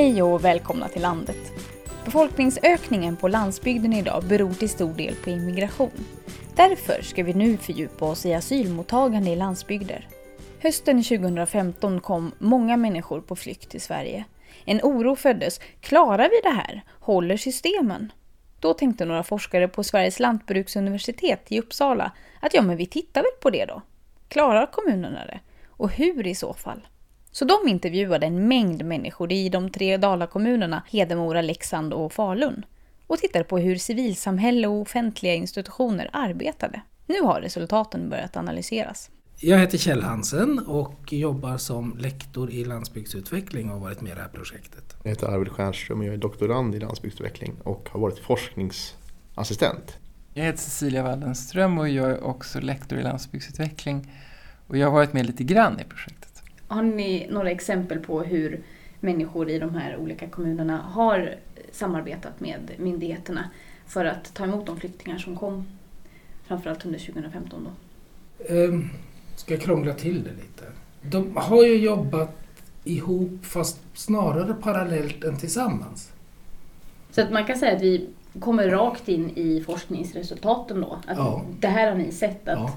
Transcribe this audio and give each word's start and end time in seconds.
Hej 0.00 0.22
och 0.22 0.44
välkomna 0.44 0.88
till 0.88 1.02
landet. 1.02 1.52
Befolkningsökningen 2.04 3.16
på 3.16 3.28
landsbygden 3.28 3.92
idag 3.92 4.24
beror 4.24 4.52
till 4.52 4.68
stor 4.68 4.94
del 4.94 5.14
på 5.14 5.30
immigration. 5.30 6.04
Därför 6.56 7.02
ska 7.02 7.22
vi 7.22 7.34
nu 7.34 7.56
fördjupa 7.56 8.04
oss 8.04 8.26
i 8.26 8.34
asylmottagande 8.34 9.30
i 9.30 9.36
landsbygder. 9.36 10.08
Hösten 10.60 11.02
2015 11.02 12.00
kom 12.00 12.32
många 12.38 12.76
människor 12.76 13.20
på 13.20 13.36
flykt 13.36 13.70
till 13.70 13.80
Sverige. 13.80 14.24
En 14.64 14.80
oro 14.82 15.16
föddes. 15.16 15.60
Klarar 15.80 16.28
vi 16.30 16.40
det 16.42 16.56
här? 16.56 16.84
Håller 17.00 17.36
systemen? 17.36 18.12
Då 18.60 18.74
tänkte 18.74 19.04
några 19.04 19.22
forskare 19.22 19.68
på 19.68 19.84
Sveriges 19.84 20.20
lantbruksuniversitet 20.20 21.52
i 21.52 21.60
Uppsala 21.60 22.12
att 22.40 22.54
ja, 22.54 22.62
men 22.62 22.76
vi 22.76 22.86
tittar 22.86 23.22
väl 23.22 23.40
på 23.40 23.50
det 23.50 23.64
då. 23.64 23.82
Klarar 24.28 24.66
kommunerna 24.66 25.26
det? 25.26 25.40
Och 25.68 25.90
hur 25.90 26.26
i 26.26 26.34
så 26.34 26.54
fall? 26.54 26.80
Så 27.32 27.44
de 27.44 27.68
intervjuade 27.68 28.26
en 28.26 28.48
mängd 28.48 28.84
människor 28.84 29.32
i 29.32 29.48
de 29.48 29.70
tre 29.70 29.96
Dalakommunerna 29.96 30.82
Hedemora, 30.90 31.42
Leksand 31.42 31.92
och 31.92 32.12
Falun 32.12 32.64
och 33.06 33.18
tittade 33.18 33.44
på 33.44 33.58
hur 33.58 33.76
civilsamhälle 33.76 34.66
och 34.66 34.80
offentliga 34.80 35.34
institutioner 35.34 36.10
arbetade. 36.12 36.82
Nu 37.06 37.20
har 37.20 37.40
resultaten 37.40 38.08
börjat 38.10 38.36
analyseras. 38.36 39.10
Jag 39.42 39.58
heter 39.58 39.78
Kjell 39.78 40.02
Hansen 40.02 40.58
och 40.58 41.12
jobbar 41.12 41.56
som 41.56 41.96
lektor 41.98 42.50
i 42.50 42.64
landsbygdsutveckling 42.64 43.68
och 43.68 43.74
har 43.74 43.80
varit 43.80 44.00
med 44.00 44.12
i 44.12 44.14
det 44.14 44.20
här 44.20 44.28
projektet. 44.28 44.96
Jag 45.02 45.10
heter 45.10 45.26
Arvid 45.26 45.48
Stjernström 45.48 45.98
och 45.98 46.04
jag 46.04 46.14
är 46.14 46.18
doktorand 46.18 46.74
i 46.74 46.80
landsbygdsutveckling 46.80 47.56
och 47.64 47.88
har 47.92 48.00
varit 48.00 48.18
forskningsassistent. 48.18 49.98
Jag 50.34 50.44
heter 50.44 50.58
Cecilia 50.58 51.02
Wallenström 51.02 51.78
och 51.78 51.88
jag 51.88 52.10
är 52.10 52.24
också 52.24 52.60
lektor 52.60 52.98
i 52.98 53.02
landsbygdsutveckling 53.02 54.12
och 54.66 54.76
jag 54.76 54.86
har 54.86 54.92
varit 54.92 55.12
med 55.12 55.26
lite 55.26 55.44
grann 55.44 55.80
i 55.80 55.84
projektet. 55.84 56.29
Har 56.70 56.82
ni 56.82 57.26
några 57.30 57.50
exempel 57.50 57.98
på 57.98 58.22
hur 58.22 58.60
människor 59.00 59.50
i 59.50 59.58
de 59.58 59.74
här 59.74 59.96
olika 59.96 60.28
kommunerna 60.28 60.78
har 60.78 61.34
samarbetat 61.72 62.40
med 62.40 62.70
myndigheterna 62.78 63.50
för 63.86 64.04
att 64.04 64.34
ta 64.34 64.44
emot 64.44 64.66
de 64.66 64.76
flyktingar 64.80 65.18
som 65.18 65.36
kom 65.36 65.66
framförallt 66.46 66.86
under 66.86 66.98
2015 66.98 67.68
då? 67.68 68.54
Um, 68.54 68.90
ska 69.36 69.54
jag 69.54 69.62
krångla 69.62 69.94
till 69.94 70.22
det 70.24 70.30
lite? 70.30 70.64
De 71.02 71.36
har 71.36 71.62
ju 71.64 71.76
jobbat 71.76 72.36
ihop 72.84 73.44
fast 73.44 73.80
snarare 73.94 74.54
parallellt 74.54 75.24
än 75.24 75.36
tillsammans. 75.38 76.12
Så 77.10 77.20
att 77.20 77.32
man 77.32 77.44
kan 77.44 77.58
säga 77.58 77.76
att 77.76 77.82
vi 77.82 78.08
kommer 78.40 78.68
rakt 78.68 79.08
in 79.08 79.30
i 79.36 79.62
forskningsresultaten 79.66 80.80
då? 80.80 80.98
Att 81.06 81.16
Ja. 81.16 81.42
Det 81.60 81.68
här 81.68 81.90
har 81.90 81.98
ni 81.98 82.12
sett 82.12 82.48
att 82.48 82.58
Ja. 82.58 82.72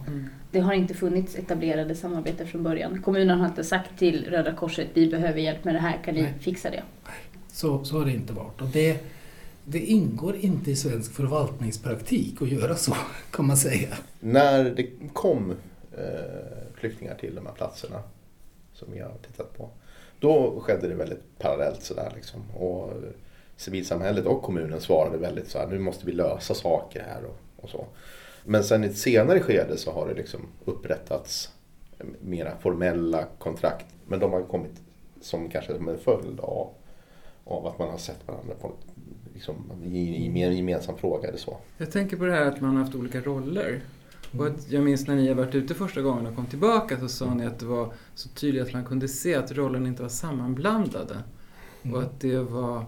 Det 0.54 0.60
har 0.60 0.74
inte 0.74 0.94
funnits 0.94 1.36
etablerade 1.36 1.96
samarbeten 1.96 2.48
från 2.48 2.64
början. 2.64 3.02
Kommunen 3.02 3.40
har 3.40 3.48
inte 3.48 3.64
sagt 3.64 4.00
till 4.00 4.26
Röda 4.30 4.54
Korset 4.54 4.88
vi 4.94 5.08
behöver 5.08 5.40
hjälp 5.40 5.64
med 5.64 5.76
det 5.76 5.80
här, 5.80 6.02
kan 6.06 6.16
ni 6.16 6.22
Nej. 6.22 6.34
fixa 6.40 6.70
det? 6.70 6.84
Så, 7.48 7.84
så 7.84 7.98
har 7.98 8.06
det 8.06 8.12
inte 8.12 8.34
varit. 8.34 8.62
Och 8.62 8.68
det, 8.68 8.98
det 9.66 9.80
ingår 9.80 10.36
inte 10.36 10.72
i 10.72 10.76
svensk 10.76 11.14
förvaltningspraktik 11.14 12.42
att 12.42 12.50
göra 12.50 12.76
så, 12.76 12.96
kan 13.32 13.48
man 13.48 13.58
säga. 13.58 13.88
När 14.20 14.64
det 14.64 14.88
kom 15.14 15.52
eh, 15.98 16.74
flyktingar 16.76 17.16
till 17.16 17.36
de 17.36 17.46
här 17.46 17.54
platserna 17.54 18.00
som 18.74 18.88
vi 18.94 19.00
har 19.00 19.12
tittat 19.28 19.58
på, 19.58 19.70
då 20.20 20.60
skedde 20.60 20.88
det 20.88 20.96
väldigt 20.96 21.40
parallellt 21.40 21.84
sådär 21.84 22.12
liksom. 22.16 22.42
Och 22.52 22.92
eh, 22.92 22.98
civilsamhället 23.58 24.26
och 24.26 24.42
kommunen 24.42 24.82
svarade 24.82 25.18
väldigt 25.18 25.50
så 25.50 25.58
här, 25.58 25.68
nu 25.68 25.80
måste 25.80 26.06
vi 26.06 26.12
lösa 26.12 26.54
saker 26.54 27.04
här 27.08 27.26
och, 27.26 27.64
och 27.64 27.70
så. 27.70 27.86
Men 28.46 28.64
sen 28.64 28.84
i 28.84 28.88
ett 28.88 28.98
senare 28.98 29.40
skede 29.40 29.78
så 29.78 29.92
har 29.92 30.08
det 30.08 30.14
liksom 30.14 30.42
upprättats 30.66 31.50
mera 32.22 32.58
formella 32.58 33.26
kontrakt. 33.40 33.86
Men 34.08 34.20
de 34.20 34.32
har 34.32 34.44
kommit 34.44 34.82
som 35.22 35.50
kanske 35.50 35.76
som 35.76 35.90
en 35.90 35.98
följd 35.98 36.40
av, 36.40 36.70
av 37.44 37.68
att 37.68 37.80
man 37.80 37.90
har 37.90 37.98
sett 37.98 38.28
varandra 38.28 38.54
på 38.62 38.72
liksom, 39.34 39.56
i, 39.84 39.98
i 39.98 40.42
en 40.42 40.58
gemensam 40.58 40.98
fråga 40.98 41.28
eller 41.28 41.38
så. 41.38 41.58
Jag 41.78 41.92
tänker 41.92 42.18
på 42.18 42.26
det 42.26 42.32
här 42.32 42.46
att 42.46 42.62
man 42.62 42.76
har 42.76 42.84
haft 42.84 42.96
olika 42.96 43.22
roller. 43.22 43.82
Och 44.38 44.48
att 44.48 44.72
jag 44.72 44.84
minns 44.84 45.08
när 45.08 45.16
ni 45.16 45.28
har 45.28 45.36
varit 45.36 45.56
ute 45.56 45.74
första 45.74 46.02
gången 46.02 46.28
och 46.28 46.36
kom 46.36 46.46
tillbaka 46.46 47.00
så 47.00 47.08
sa 47.08 47.34
ni 47.34 47.46
att 47.46 47.60
det 47.60 47.66
var 47.66 47.94
så 48.16 48.30
tydligt 48.30 48.64
att 48.64 48.74
man 48.74 48.86
kunde 48.86 49.08
se 49.08 49.36
att 49.36 49.52
rollerna 49.52 49.88
inte 49.88 50.02
var 50.02 50.10
sammanblandade. 50.10 51.24
Och 51.94 52.02
att 52.02 52.20
det 52.20 52.40
var 52.40 52.86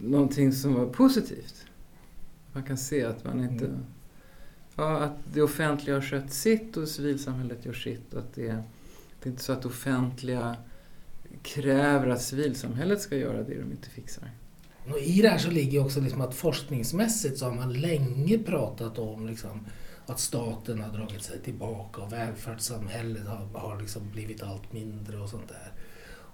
någonting 0.00 0.52
som 0.52 0.74
var 0.74 0.86
positivt. 0.86 1.54
Man 2.52 2.62
kan 2.62 2.76
se 2.76 3.04
att 3.04 3.24
man 3.24 3.40
inte... 3.40 3.70
Ja, 4.76 4.98
att 4.98 5.16
det 5.32 5.42
offentliga 5.42 5.96
har 5.96 6.02
skött 6.02 6.32
sitt 6.32 6.76
och 6.76 6.88
civilsamhället 6.88 7.64
gör 7.64 7.72
sitt. 7.72 8.14
Och 8.14 8.18
att 8.18 8.34
det, 8.34 8.42
det 9.22 9.28
är 9.28 9.30
inte 9.30 9.42
så 9.42 9.52
att 9.52 9.62
det 9.62 9.68
offentliga 9.68 10.56
kräver 11.42 12.08
att 12.08 12.22
civilsamhället 12.22 13.00
ska 13.00 13.16
göra 13.16 13.42
det 13.42 13.54
de 13.54 13.70
inte 13.70 13.90
fixar. 13.90 14.30
Och 14.90 14.98
I 14.98 15.22
det 15.22 15.28
här 15.28 15.38
så 15.38 15.50
ligger 15.50 15.84
också 15.84 16.00
liksom 16.00 16.20
att 16.20 16.34
forskningsmässigt 16.34 17.38
så 17.38 17.44
har 17.44 17.52
man 17.52 17.72
länge 17.72 18.38
pratat 18.38 18.98
om 18.98 19.26
liksom 19.26 19.66
att 20.06 20.20
staten 20.20 20.80
har 20.80 20.98
dragit 20.98 21.22
sig 21.22 21.38
tillbaka 21.38 22.02
och 22.02 22.12
välfärdssamhället 22.12 23.26
har, 23.26 23.60
har 23.60 23.80
liksom 23.80 24.02
blivit 24.12 24.42
allt 24.42 24.72
mindre 24.72 25.18
och 25.18 25.28
sånt 25.28 25.48
där. 25.48 25.72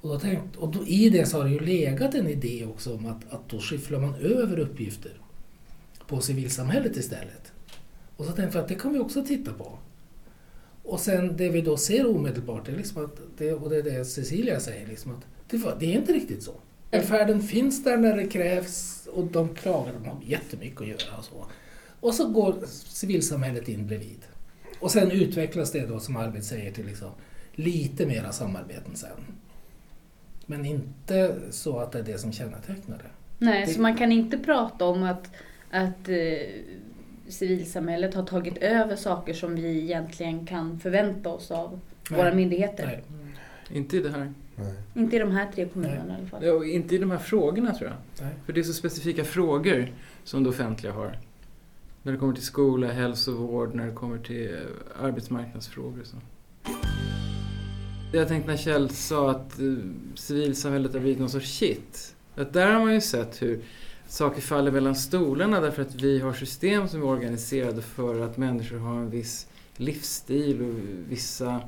Och, 0.00 0.08
då 0.08 0.18
tänkt, 0.18 0.56
och 0.56 0.68
då, 0.68 0.86
i 0.86 1.10
det 1.10 1.26
så 1.26 1.36
har 1.36 1.44
det 1.44 1.50
ju 1.50 1.60
legat 1.60 2.14
en 2.14 2.26
idé 2.26 2.66
också 2.66 2.94
om 2.94 3.06
att, 3.06 3.32
att 3.32 3.48
då 3.48 3.58
skyfflar 3.58 4.00
man 4.00 4.14
över 4.14 4.58
uppgifter 4.58 5.12
på 6.06 6.20
civilsamhället 6.20 6.96
istället. 6.96 7.52
Och 8.18 8.24
så 8.24 8.32
tänkte 8.32 8.58
jag 8.58 8.62
att 8.62 8.68
det 8.68 8.74
kan 8.74 8.92
vi 8.92 8.98
också 8.98 9.24
titta 9.24 9.52
på. 9.52 9.78
Och 10.82 11.00
sen 11.00 11.36
det 11.36 11.48
vi 11.48 11.60
då 11.60 11.76
ser 11.76 12.06
omedelbart 12.06 12.68
är 12.68 12.72
liksom 12.76 13.04
att, 13.04 13.18
det, 13.38 13.52
och 13.52 13.70
det 13.70 13.76
är 13.76 13.82
det 13.82 14.04
Cecilia 14.04 14.60
säger, 14.60 14.86
liksom 14.86 15.10
att 15.12 15.26
det, 15.50 15.56
det 15.80 15.86
är 15.86 15.98
inte 15.98 16.12
riktigt 16.12 16.42
så. 16.42 16.52
Välfärden 16.90 17.42
finns 17.42 17.84
där 17.84 17.96
när 17.96 18.16
det 18.16 18.26
krävs 18.26 19.06
och 19.12 19.24
de 19.26 19.54
klagar, 19.54 19.92
de 19.92 20.08
har 20.08 20.18
jättemycket 20.26 20.80
att 20.80 20.86
göra 20.88 21.16
och 21.18 21.24
så. 21.24 21.46
Och 22.00 22.14
så 22.14 22.28
går 22.28 22.54
civilsamhället 22.66 23.68
in 23.68 23.86
bredvid. 23.86 24.20
Och 24.80 24.90
sen 24.90 25.10
utvecklas 25.10 25.72
det 25.72 25.86
då 25.86 26.00
som 26.00 26.16
Arvid 26.16 26.44
säger 26.44 26.72
till 26.72 26.86
liksom 26.86 27.10
lite 27.52 28.06
mera 28.06 28.32
samarbeten 28.32 28.96
sen. 28.96 29.10
Men 30.46 30.64
inte 30.66 31.34
så 31.50 31.78
att 31.78 31.92
det 31.92 31.98
är 31.98 32.02
det 32.02 32.18
som 32.18 32.32
kännetecknar 32.32 32.98
det. 32.98 33.10
Nej, 33.44 33.66
Det- 33.66 33.72
så 33.74 33.80
man 33.80 33.96
kan 33.96 34.12
inte 34.12 34.38
prata 34.38 34.84
om 34.84 35.02
att, 35.02 35.30
att 35.70 36.08
eh, 36.08 36.16
civilsamhället 37.30 38.14
har 38.14 38.22
tagit 38.22 38.58
över 38.58 38.96
saker 38.96 39.34
som 39.34 39.54
vi 39.54 39.82
egentligen 39.82 40.46
kan 40.46 40.80
förvänta 40.80 41.28
oss 41.28 41.50
av 41.50 41.80
Nej. 42.10 42.20
våra 42.20 42.34
myndigheter. 42.34 42.86
Nej. 42.86 43.02
Inte 43.70 43.96
i 43.96 44.00
det 44.00 44.10
här. 44.10 44.32
Inte 44.94 45.16
i 45.16 45.18
de 45.18 45.30
här 45.30 45.52
tre 45.54 45.68
kommunerna 45.68 46.14
i 46.14 46.16
alla 46.18 46.26
fall. 46.26 46.44
Ja, 46.44 46.52
och 46.52 46.66
inte 46.66 46.94
i 46.94 46.98
de 46.98 47.10
här 47.10 47.18
frågorna 47.18 47.74
tror 47.74 47.90
jag. 47.90 48.26
Nej. 48.26 48.34
För 48.46 48.52
det 48.52 48.60
är 48.60 48.64
så 48.64 48.72
specifika 48.72 49.24
frågor 49.24 49.92
som 50.24 50.42
det 50.42 50.50
offentliga 50.50 50.92
har. 50.92 51.18
När 52.02 52.12
det 52.12 52.18
kommer 52.18 52.34
till 52.34 52.44
skola, 52.44 52.86
hälsovård, 52.92 53.74
när 53.74 53.86
det 53.86 53.92
kommer 53.92 54.18
till 54.18 54.54
eh, 54.54 55.04
arbetsmarknadsfrågor 55.04 56.00
och 56.00 56.06
så. 56.06 56.16
Jag 58.12 58.28
tänkte 58.28 58.50
när 58.50 58.56
Kjell 58.56 58.90
sa 58.90 59.30
att 59.30 59.58
eh, 59.58 59.66
civilsamhället 60.14 60.92
har 60.92 61.00
blivit 61.00 61.18
någon 61.18 61.30
sorts 61.30 61.58
shit. 61.58 62.14
Att 62.34 62.52
där 62.52 62.72
har 62.72 62.80
man 62.80 62.94
ju 62.94 63.00
sett 63.00 63.42
hur 63.42 63.60
saker 64.08 64.40
faller 64.40 64.70
mellan 64.70 64.94
stolarna 64.94 65.60
därför 65.60 65.82
att 65.82 65.94
vi 65.94 66.20
har 66.20 66.32
system 66.32 66.88
som 66.88 67.02
är 67.02 67.06
organiserade 67.06 67.82
för 67.82 68.20
att 68.20 68.36
människor 68.36 68.78
har 68.78 68.96
en 68.96 69.10
viss 69.10 69.46
livsstil 69.76 70.62
och 70.62 70.74
vissa 71.10 71.60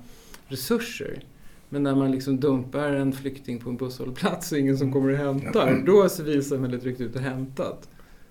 resurser. 0.48 1.24
Men 1.68 1.82
när 1.82 1.94
man 1.94 2.10
liksom 2.10 2.40
dumpar 2.40 2.92
en 2.92 3.12
flykting 3.12 3.58
på 3.58 3.70
en 3.70 3.76
busshållplats 3.76 4.52
och 4.52 4.58
ingen 4.58 4.78
som 4.78 4.92
kommer 4.92 5.12
och 5.12 5.18
hämtar, 5.18 5.82
då 5.86 6.02
har 6.02 6.08
civilsamhället 6.08 6.84
ryckt 6.84 7.00
ut 7.00 7.16
och 7.16 7.22
hämtat. 7.22 7.88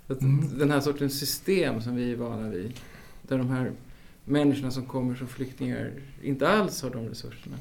Att 0.07 0.21
Mm. 0.21 0.57
Den 0.57 0.71
här 0.71 0.79
sortens 0.79 1.19
system 1.19 1.81
som 1.81 1.95
vi 1.95 2.11
är 2.11 2.15
vana 2.15 2.49
vid, 2.49 2.73
där 3.21 3.37
de 3.37 3.49
här 3.49 3.71
människorna 4.25 4.71
som 4.71 4.85
kommer 4.85 5.15
som 5.15 5.27
flyktingar 5.27 5.91
inte 6.23 6.49
alls 6.49 6.81
har 6.81 6.89
de 6.89 7.09
resurserna. 7.09 7.55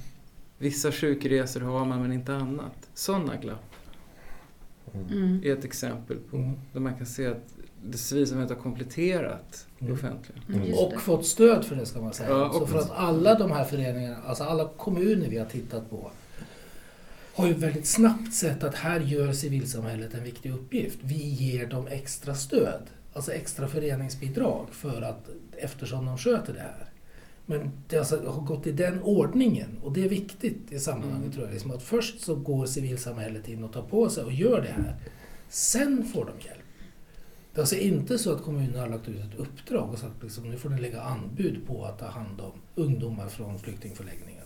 Vissa 0.59 0.93
sjukresor 0.93 1.61
har 1.61 1.85
man 1.85 2.03
men 2.03 2.13
inte 2.13 2.35
annat. 2.35 2.89
Sådana 2.95 3.37
glapp 3.37 3.75
Mm. 4.95 5.41
är 5.45 5.53
ett 5.53 5.65
exempel 5.65 6.17
på 6.31 6.37
Mm. 6.37 6.53
där 6.73 6.81
man 6.81 6.95
kan 6.97 7.07
se 7.07 7.27
att 7.27 7.55
det 7.85 7.99
civilsamhället 7.99 8.57
har 8.57 8.63
kompletterat 8.63 9.67
det 9.79 9.85
Mm. 9.85 9.95
offentliga. 9.99 10.39
Mm, 10.49 10.75
Och 10.75 10.91
det. 10.93 10.99
fått 10.99 11.27
stöd 11.27 11.65
för 11.65 11.77
det 11.77 11.87
ska 11.87 12.01
man 12.01 12.13
säga. 12.13 12.29
Ja, 12.31 12.51
så 12.53 12.61
och- 12.63 12.69
för 12.69 12.79
att 12.79 12.91
alla 12.91 13.35
de 13.39 13.51
här 13.51 13.65
föreningarna, 13.65 14.17
alltså 14.27 14.45
alla 14.45 14.69
kommuner 14.77 15.29
vi 15.29 15.39
har 15.39 15.47
tittat 15.47 15.91
på 15.91 16.11
har 17.35 17.47
ju 17.47 17.53
väldigt 17.53 17.87
snabbt 17.87 18.35
sett 18.35 18.65
att 18.65 18.75
här 18.75 19.01
gör 19.01 19.33
civilsamhället 19.33 20.15
en 20.15 20.25
viktig 20.25 20.53
uppgift. 20.53 20.99
Vi 21.03 21.15
ger 21.29 21.67
dem 21.67 21.87
extra 21.91 22.35
stöd, 22.35 22.81
alltså 23.13 23.33
extra 23.33 23.69
föreningsbidrag 23.69 24.67
för 24.73 25.03
att, 25.03 25.29
eftersom 25.57 26.07
de 26.07 26.19
sköter 26.19 26.53
det 26.53 26.61
här. 26.61 26.85
Men 27.51 27.71
det 27.89 27.99
alltså 27.99 28.27
har 28.27 28.43
gått 28.43 28.67
i 28.67 28.73
den 28.73 29.03
ordningen 29.03 29.79
och 29.83 29.93
det 29.93 30.05
är 30.05 30.09
viktigt 30.09 30.73
i 30.73 30.79
sammanhanget 30.79 31.21
Mm. 31.21 31.33
tror 31.33 31.45
jag. 31.45 31.53
Liksom 31.53 31.71
att 31.71 31.83
först 31.83 32.21
så 32.21 32.35
går 32.35 32.67
civilsamhället 32.67 33.49
in 33.49 33.65
och 33.65 33.73
tar 33.73 33.83
på 33.83 34.11
sig 34.11 34.25
och 34.25 34.33
gör 34.33 34.61
det 34.61 34.83
här. 34.83 34.97
Sen 35.49 36.05
får 36.05 36.25
de 36.25 36.47
hjälp. 36.49 36.63
Det 37.53 37.59
är 37.59 37.63
alltså 37.63 37.77
inte 37.77 38.19
så 38.19 38.33
att 38.33 38.43
kommunen 38.43 38.81
har 38.81 38.89
lagt 38.89 39.09
ut 39.09 39.17
ett 39.25 39.39
uppdrag 39.39 39.91
och 39.93 39.99
sagt 39.99 40.23
liksom, 40.23 40.51
nu 40.51 40.57
får 40.57 40.71
ni 40.71 40.81
lägga 40.81 41.01
anbud 41.01 41.67
på 41.67 41.85
att 41.85 41.99
ta 41.99 42.07
hand 42.07 42.41
om 42.41 42.53
ungdomar 42.75 43.29
från 43.29 43.59
flyktingförläggningarna. 43.59 44.45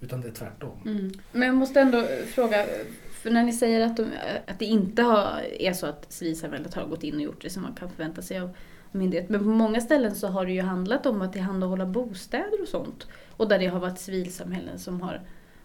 Utan 0.00 0.20
det 0.20 0.28
är 0.28 0.32
tvärtom. 0.32 0.78
Mm. 0.86 1.12
Men 1.32 1.42
jag 1.48 1.56
måste 1.56 1.80
ändå 1.80 2.04
fråga, 2.34 2.66
för 3.22 3.30
när 3.30 3.42
ni 3.44 3.52
säger 3.52 3.80
att, 3.80 3.96
de, 3.96 4.06
att 4.46 4.58
det 4.58 4.64
inte 4.64 5.02
har, 5.02 5.40
är 5.58 5.72
så 5.72 5.86
att 5.86 6.12
civilsamhället 6.12 6.74
har 6.74 6.86
gått 6.86 7.04
in 7.04 7.14
och 7.14 7.22
gjort 7.22 7.42
det 7.42 7.50
som 7.50 7.62
man 7.62 7.74
kan 7.74 7.90
förvänta 7.90 8.22
sig 8.22 8.40
av 8.40 8.50
myndighet. 8.92 9.28
Men 9.28 9.40
på 9.40 9.48
många 9.48 9.80
ställen 9.80 10.14
så 10.14 10.28
har 10.28 10.46
det 10.46 10.52
ju 10.52 10.62
handlat 10.62 11.06
om 11.06 11.22
att 11.22 11.32
tillhandahålla 11.32 11.86
bostäder 11.86 12.62
och 12.62 12.68
sånt. 12.68 13.06
Och 13.36 13.48
där 13.48 13.58
det 13.58 13.66
har 13.66 13.80
varit 13.80 13.98
civilsamhällen 13.98 14.78
som 14.78 15.00
har, 15.00 15.20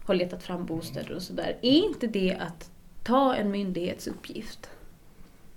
har 0.05 0.15
letat 0.15 0.43
fram 0.43 0.65
bostäder 0.65 1.15
och 1.15 1.21
sådär. 1.21 1.57
Är 1.61 1.85
inte 1.85 2.07
det 2.07 2.37
att 2.39 2.71
ta 3.03 3.35
en 3.35 3.51
myndighetsuppgift? 3.51 4.69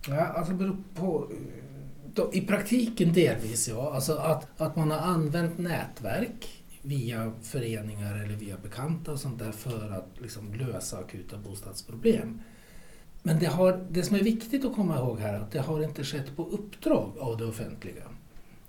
Ja, 0.09 0.27
alltså 0.27 0.53
beror 0.53 0.77
på... 0.95 1.31
Då, 2.15 2.31
I 2.33 2.41
praktiken 2.41 3.13
delvis 3.13 3.69
ja. 3.69 3.95
Alltså 3.95 4.15
att, 4.15 4.61
att 4.61 4.77
man 4.77 4.91
har 4.91 4.99
använt 4.99 5.59
nätverk 5.59 6.65
via 6.83 7.33
föreningar 7.43 8.25
eller 8.25 8.37
via 8.37 8.57
bekanta 8.63 9.13
och 9.13 9.21
sånt 9.21 9.39
där 9.39 9.53
för 9.53 9.91
att 9.91 10.21
liksom 10.23 10.55
lösa 10.55 10.99
akuta 10.99 11.39
bostadsproblem. 11.39 12.41
Men 13.27 13.39
det, 13.39 13.47
har, 13.47 13.87
det 13.91 14.03
som 14.03 14.17
är 14.17 14.23
viktigt 14.23 14.65
att 14.65 14.75
komma 14.75 14.99
ihåg 14.99 15.19
här 15.19 15.35
är 15.35 15.39
att 15.39 15.51
det 15.51 15.61
har 15.61 15.83
inte 15.83 16.05
skett 16.05 16.37
på 16.37 16.45
uppdrag 16.45 17.19
av 17.19 17.37
det 17.37 17.45
offentliga. 17.45 18.03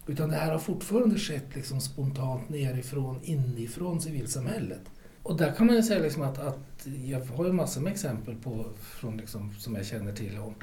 Utan 0.08 0.30
det 0.30 0.36
här 0.36 0.52
har 0.52 0.60
fortfarande 0.60 1.20
skett 1.20 1.56
liksom 1.56 1.82
spontant 1.82 2.50
nerifrån, 2.50 3.20
inifrån 3.24 4.02
civilsamhället. 4.02 4.82
Och 5.24 5.38
där 5.38 5.54
kan 5.54 5.68
man 5.68 5.76
ju 5.76 5.84
säga 5.84 6.02
liksom 6.02 6.24
att, 6.24 6.40
att 6.40 6.88
jag 7.06 7.20
har 7.20 7.46
ju 7.46 7.52
massor 7.52 7.82
med 7.82 7.92
exempel 7.92 8.36
på, 8.36 8.66
från 8.82 9.18
liksom, 9.18 9.54
som 9.54 9.76
jag 9.76 9.86
känner 9.86 10.14
till 10.14 10.38
om, 10.38 10.54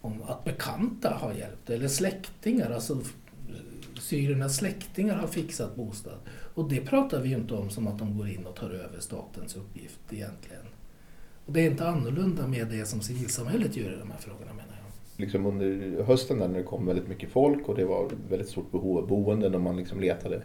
om 0.00 0.22
att 0.22 0.44
bekanta 0.44 1.10
har 1.10 1.32
hjälpt, 1.32 1.70
eller 1.70 1.88
släktingar, 1.88 2.70
alltså 2.70 3.00
syriernas 4.00 4.56
släktingar 4.56 5.16
har 5.16 5.26
fixat 5.26 5.76
bostad. 5.76 6.18
Och 6.54 6.68
det 6.68 6.80
pratar 6.80 7.20
vi 7.20 7.28
ju 7.28 7.34
inte 7.36 7.54
om 7.54 7.70
som 7.70 7.86
att 7.86 7.98
de 7.98 8.18
går 8.18 8.28
in 8.28 8.46
och 8.46 8.56
tar 8.56 8.70
över 8.70 9.00
statens 9.00 9.56
uppgift 9.56 10.00
egentligen. 10.10 10.66
Och 11.46 11.52
det 11.52 11.60
är 11.60 11.70
inte 11.70 11.88
annorlunda 11.88 12.46
med 12.46 12.66
det 12.66 12.84
som 12.84 13.00
civilsamhället 13.00 13.76
gör 13.76 13.92
i 13.92 13.98
de 13.98 14.10
här 14.10 14.18
frågorna 14.18 14.52
menar 14.52 14.74
jag. 14.82 15.20
Liksom 15.20 15.46
under 15.46 16.02
hösten 16.02 16.38
där 16.38 16.48
när 16.48 16.58
det 16.58 16.64
kom 16.64 16.86
väldigt 16.86 17.08
mycket 17.08 17.30
folk 17.30 17.68
och 17.68 17.74
det 17.74 17.84
var 17.84 18.10
väldigt 18.28 18.48
stort 18.48 18.72
behov 18.72 18.98
av 18.98 19.06
boenden 19.06 19.54
och 19.54 19.60
man 19.60 19.76
liksom 19.76 20.00
letade 20.00 20.42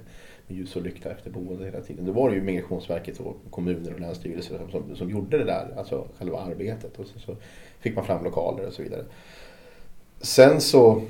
med 0.47 0.57
ljus 0.57 0.75
och 0.75 0.81
lykta 0.81 1.11
efter 1.11 1.29
boende 1.29 1.65
hela 1.65 1.81
tiden. 1.81 2.05
Då 2.05 2.11
var 2.11 2.29
det 2.29 2.35
ju 2.35 2.41
Migrationsverket 2.41 3.19
och 3.19 3.37
kommuner 3.49 3.93
och 3.93 3.99
länsstyrelser 3.99 4.59
som, 4.71 4.95
som 4.95 5.09
gjorde 5.09 5.37
det 5.37 5.43
där, 5.43 5.73
alltså 5.77 6.07
själva 6.17 6.39
arbetet. 6.39 6.99
Och 6.99 7.05
så, 7.05 7.19
så 7.19 7.35
fick 7.79 7.95
man 7.95 8.05
fram 8.05 8.23
lokaler 8.23 8.67
och 8.67 8.73
så 8.73 8.83
vidare. 8.83 9.05
Sen 10.21 10.61
så, 10.61 11.01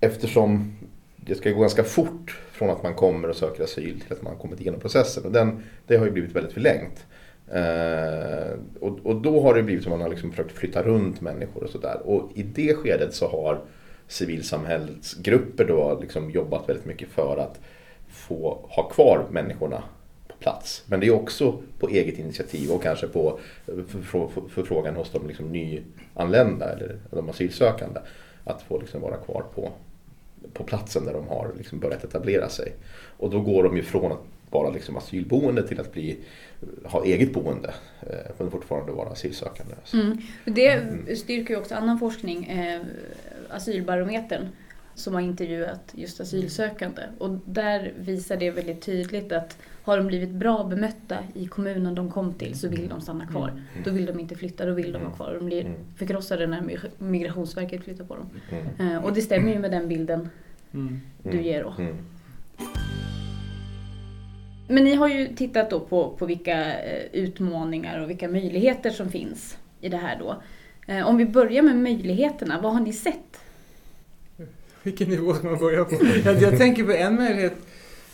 eftersom 0.00 0.72
det 1.16 1.34
ska 1.34 1.50
gå 1.50 1.60
ganska 1.60 1.84
fort 1.84 2.40
från 2.52 2.70
att 2.70 2.82
man 2.82 2.94
kommer 2.94 3.28
och 3.28 3.36
söker 3.36 3.64
asyl 3.64 4.00
till 4.00 4.12
att 4.12 4.22
man 4.22 4.36
kommit 4.36 4.60
igenom 4.60 4.80
processen. 4.80 5.24
Och 5.24 5.32
den, 5.32 5.62
det 5.86 5.96
har 5.96 6.06
ju 6.06 6.12
blivit 6.12 6.32
väldigt 6.32 6.52
förlängt. 6.52 7.06
Eh, 7.52 8.58
och, 8.80 8.98
och, 9.02 9.16
då 9.16 9.42
har 9.42 9.54
det 9.54 9.62
blivit 9.62 9.84
som 9.84 9.92
att 9.92 9.98
man 9.98 10.04
har 10.04 10.10
liksom 10.10 10.30
försökt 10.30 10.52
flytta 10.52 10.82
runt 10.82 11.20
människor 11.20 11.64
och 11.64 11.70
sådär. 11.70 12.00
Och 12.04 12.30
i 12.34 12.42
det 12.42 12.74
skedet 12.74 13.14
så 13.14 13.28
har 13.28 13.60
civilsamhällsgrupper 14.08 15.64
då 15.64 15.98
liksom 16.00 16.30
jobbat 16.30 16.68
väldigt 16.68 16.86
mycket 16.86 17.08
för 17.08 17.36
att 17.36 17.60
få 18.08 18.66
ha 18.68 18.88
kvar 18.88 19.26
människorna 19.30 19.82
på 20.28 20.34
plats. 20.36 20.84
Men 20.86 21.00
det 21.00 21.06
är 21.06 21.14
också 21.14 21.62
på 21.78 21.88
eget 21.88 22.18
initiativ 22.18 22.70
och 22.70 22.82
kanske 22.82 23.06
på 23.06 23.38
förfrågan 24.48 24.96
hos 24.96 25.10
de 25.12 25.26
liksom 25.26 25.52
nyanlända 25.52 26.72
eller 26.72 26.98
de 27.10 27.28
asylsökande 27.28 28.00
att 28.44 28.62
få 28.62 28.78
liksom 28.78 29.00
vara 29.00 29.16
kvar 29.16 29.44
på, 29.54 29.72
på 30.52 30.64
platsen 30.64 31.04
där 31.04 31.12
de 31.12 31.28
har 31.28 31.52
liksom 31.58 31.80
börjat 31.80 32.04
etablera 32.04 32.48
sig. 32.48 32.72
Och 33.18 33.30
då 33.30 33.40
går 33.40 33.62
de 33.62 33.76
ju 33.76 33.82
från 33.82 34.12
att 34.12 34.22
vara 34.50 34.70
liksom 34.70 34.96
asylboende 34.96 35.68
till 35.68 35.80
att 35.80 35.92
bli, 35.92 36.18
ha 36.84 37.04
eget 37.04 37.32
boende 37.32 37.74
eh, 38.00 38.32
men 38.38 38.50
fortfarande 38.50 38.92
vara 38.92 39.08
asylsökande. 39.08 39.74
Mm. 39.92 40.18
Det 40.44 40.68
mm. 40.68 41.16
styrker 41.16 41.54
ju 41.54 41.60
också 41.60 41.74
annan 41.74 41.98
forskning, 41.98 42.44
eh, 42.44 42.80
Asylbarometern, 43.48 44.48
som 44.94 45.14
har 45.14 45.20
intervjuat 45.20 45.92
just 45.92 46.20
asylsökande. 46.20 47.02
Och 47.18 47.30
där 47.44 47.92
visar 47.98 48.36
det 48.36 48.50
väldigt 48.50 48.82
tydligt 48.82 49.32
att 49.32 49.56
har 49.82 49.96
de 49.96 50.06
blivit 50.06 50.30
bra 50.30 50.64
bemötta 50.64 51.18
i 51.34 51.46
kommunen 51.46 51.94
de 51.94 52.10
kom 52.10 52.34
till 52.34 52.58
så 52.58 52.68
vill 52.68 52.88
de 52.88 53.00
stanna 53.00 53.26
kvar. 53.26 53.48
Mm. 53.48 53.62
Då 53.84 53.90
vill 53.90 54.06
de 54.06 54.20
inte 54.20 54.34
flytta, 54.34 54.66
då 54.66 54.72
vill 54.72 54.92
de 54.92 55.02
vara 55.02 55.12
kvar. 55.12 55.34
De 55.34 55.46
blir 55.46 55.64
mm. 55.64 55.78
förkrossade 55.96 56.46
när 56.46 56.80
Migrationsverket 56.98 57.84
flyttar 57.84 58.04
på 58.04 58.16
dem. 58.16 58.26
Mm. 58.50 58.92
Eh, 58.92 59.04
och 59.04 59.12
det 59.12 59.22
stämmer 59.22 59.52
ju 59.52 59.58
med 59.58 59.70
den 59.70 59.88
bilden 59.88 60.28
mm. 60.72 61.00
du 61.22 61.42
ger 61.42 61.62
då. 61.62 61.74
Mm. 64.70 64.74
Men 64.74 64.84
ni 64.84 64.94
har 64.94 65.08
ju 65.08 65.34
tittat 65.34 65.70
då 65.70 65.80
på, 65.80 66.16
på 66.18 66.26
vilka 66.26 66.82
eh, 66.82 67.04
utmaningar 67.12 68.02
och 68.02 68.10
vilka 68.10 68.28
möjligheter 68.28 68.90
som 68.90 69.10
finns 69.10 69.58
i 69.80 69.88
det 69.88 69.96
här 69.96 70.18
då. 70.18 70.42
Eh, 70.86 71.08
om 71.08 71.16
vi 71.16 71.26
börjar 71.26 71.62
med 71.62 71.76
möjligheterna, 71.76 72.60
vad 72.60 72.72
har 72.72 72.80
ni 72.80 72.92
sett? 72.92 73.40
Vilken 74.82 75.08
nivå 75.08 75.34
ska 75.34 75.48
man 75.48 75.58
börja 75.58 75.84
på? 75.84 75.96
Jag, 76.24 76.42
jag 76.42 76.58
tänker 76.58 76.84
på 76.84 76.92
en 76.92 77.14
möjlighet, 77.14 77.56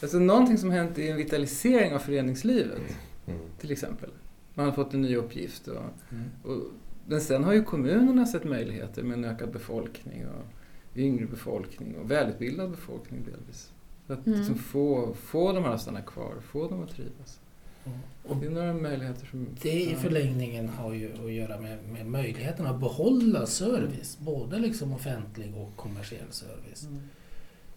alltså 0.03 0.19
någonting 0.19 0.59
som 0.59 0.71
hänt 0.71 0.99
är 0.99 1.11
en 1.11 1.17
vitalisering 1.17 1.95
av 1.95 1.99
föreningslivet. 1.99 2.81
Mm. 3.27 3.41
Till 3.61 3.73
exempel. 3.73 4.11
Man 4.55 4.67
har 4.67 4.73
fått 4.73 4.95
en 4.95 5.03
ny 5.03 5.17
uppgift. 5.17 5.69
Och, 5.69 5.77
mm. 5.77 6.25
och, 6.43 6.63
men 7.07 7.21
sen 7.21 7.45
har 7.45 7.53
ju 7.53 7.63
kommunerna 7.65 8.27
sett 8.27 8.45
möjligheter 8.45 9.03
med 9.03 9.19
en 9.19 9.25
ökad 9.25 9.53
befolkning 9.53 10.27
och 10.27 10.99
yngre 10.99 11.27
befolkning 11.27 11.97
och 11.97 12.11
välutbildad 12.11 12.71
befolkning 12.71 13.25
delvis. 13.25 13.73
Att 14.07 14.27
mm. 14.27 14.39
liksom 14.39 14.59
få, 14.59 15.15
få 15.15 15.53
de 15.53 15.65
här 15.65 15.71
att 15.71 15.81
stanna 15.81 16.03
kvar, 16.03 16.35
få 16.53 16.69
dem 16.69 16.83
att 16.83 16.91
trivas. 16.91 17.41
Mm. 17.85 17.99
Och 18.29 18.37
det 18.37 18.47
är 18.47 18.51
några 18.51 18.73
möjligheter 18.73 19.27
som... 19.27 19.47
Det 19.63 19.83
i 19.83 19.95
förlängningen 19.95 20.69
har 20.69 20.93
ju 20.93 21.13
att 21.25 21.33
göra 21.33 21.61
med, 21.61 21.79
med 21.89 22.07
möjligheten 22.07 22.67
att 22.67 22.81
behålla 22.81 23.47
service, 23.47 24.19
mm. 24.21 24.35
både 24.35 24.59
liksom 24.59 24.93
offentlig 24.93 25.57
och 25.57 25.77
kommersiell 25.77 26.31
service. 26.31 26.83
Mm. 26.83 27.03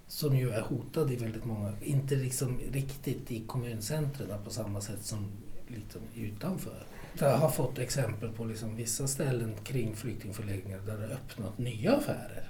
Som 0.07 0.37
ju 0.37 0.49
är 0.49 0.61
hotad 0.61 1.11
i 1.11 1.15
väldigt 1.15 1.45
många, 1.45 1.73
inte 1.81 2.15
liksom 2.15 2.59
riktigt 2.71 3.31
i 3.31 3.43
kommuncentren 3.47 4.29
på 4.43 4.49
samma 4.49 4.81
sätt 4.81 5.05
som 5.05 5.27
liksom 5.67 6.01
utanför. 6.15 6.83
Jag 7.19 7.37
har 7.37 7.49
fått 7.49 7.79
exempel 7.79 8.29
på 8.31 8.45
liksom 8.45 8.75
vissa 8.75 9.07
ställen 9.07 9.53
kring 9.63 9.95
flyktingförläggningar 9.95 10.79
där 10.79 10.97
det 10.97 11.13
öppnat 11.13 11.57
nya 11.57 11.95
affärer. 11.95 12.49